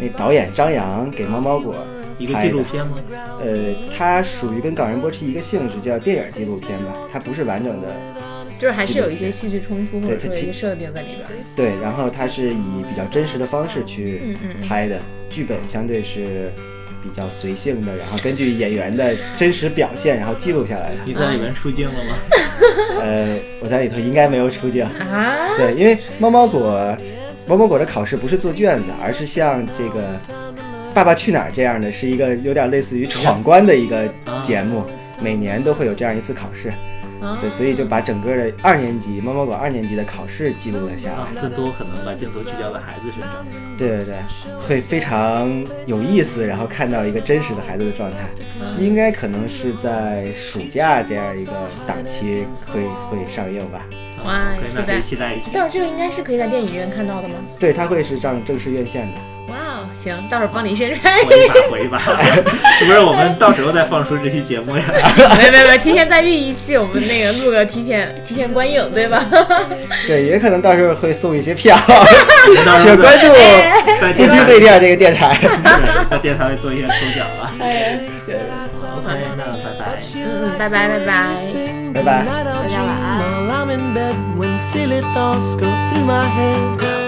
[0.00, 1.74] 那导演张扬给猫猫国
[2.18, 2.34] 一个。
[2.40, 2.98] 纪录片吗？
[3.40, 7.88] 呃，它属于跟港人波齐一个性质，叫电影纪录片吧，它不是完整的。
[8.58, 11.30] 就是还是有一些戏剧冲突或者对它其设定在里边儿。
[11.56, 15.00] 对，然后它是以比较真实的方式去嗯嗯嗯拍的，
[15.30, 16.52] 剧本相对是
[17.02, 20.96] 比较随性的，然后根据演员的真实表现，然后记录下来的。
[21.04, 22.14] 你在里面出镜了吗？
[23.00, 24.84] 呃，我在里头应该没有出镜。
[24.84, 26.96] 啊，对，因为猫猫果，
[27.48, 30.12] 猫猫果的考试不是做卷子，而是像这个
[30.94, 34.08] 《爸爸去哪儿》这样的，是一个有点类似于闯关的一个
[34.42, 34.84] 节目，
[35.20, 36.72] 每年都会有这样一次考试。
[37.20, 43.30] 啊对，所以就把整个的二年级猫猫狗二年级的考试记录了下啊来。，更多可能把镜头聚焦在孩子身上。
[43.78, 44.14] 对对对，
[44.60, 45.48] 会非常
[45.86, 48.28] 有意思，然后看到一个真实的孩子的状态，
[48.78, 51.52] 应该可能是在暑假这样一个
[51.86, 53.86] 档期会会上映吧。
[54.24, 55.00] 哇啊可以。
[55.00, 55.46] 期待一下。
[55.52, 57.34] 但是这个应该是可以在电影院看到的吗？
[57.58, 59.33] 对，它会是上正式院线的。
[59.54, 61.14] 哇哦，行，到时候帮你宣传。
[61.24, 61.98] 回一把，回一把，
[62.78, 64.82] 是不是我们到时候再放出这期节目呀？
[65.38, 69.24] 没没没，提前再预一期，我们那个录个提前提前观影，对吧？
[70.06, 71.78] 对，也可能到时候会送一些票，
[72.78, 73.28] 请关注
[74.12, 75.38] 夫妻电台里肺片这个电台。
[76.10, 77.52] 在电台里做一些抽奖吧。
[77.60, 79.84] 哎，OK，那拜拜。
[80.16, 81.06] 嗯嗯，拜拜拜拜。
[81.94, 82.24] 拜拜。
[82.24, 83.22] 大家晚安。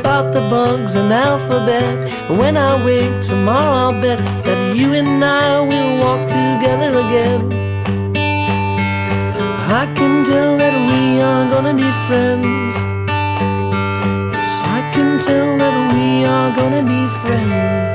[0.06, 1.96] about the bugs and alphabet.
[2.30, 7.42] When I wake tomorrow, I'll bet that you and I will walk together again.
[9.80, 12.74] I can tell that we are gonna be friends.
[14.32, 17.85] Yes, I can tell that we are gonna be friends.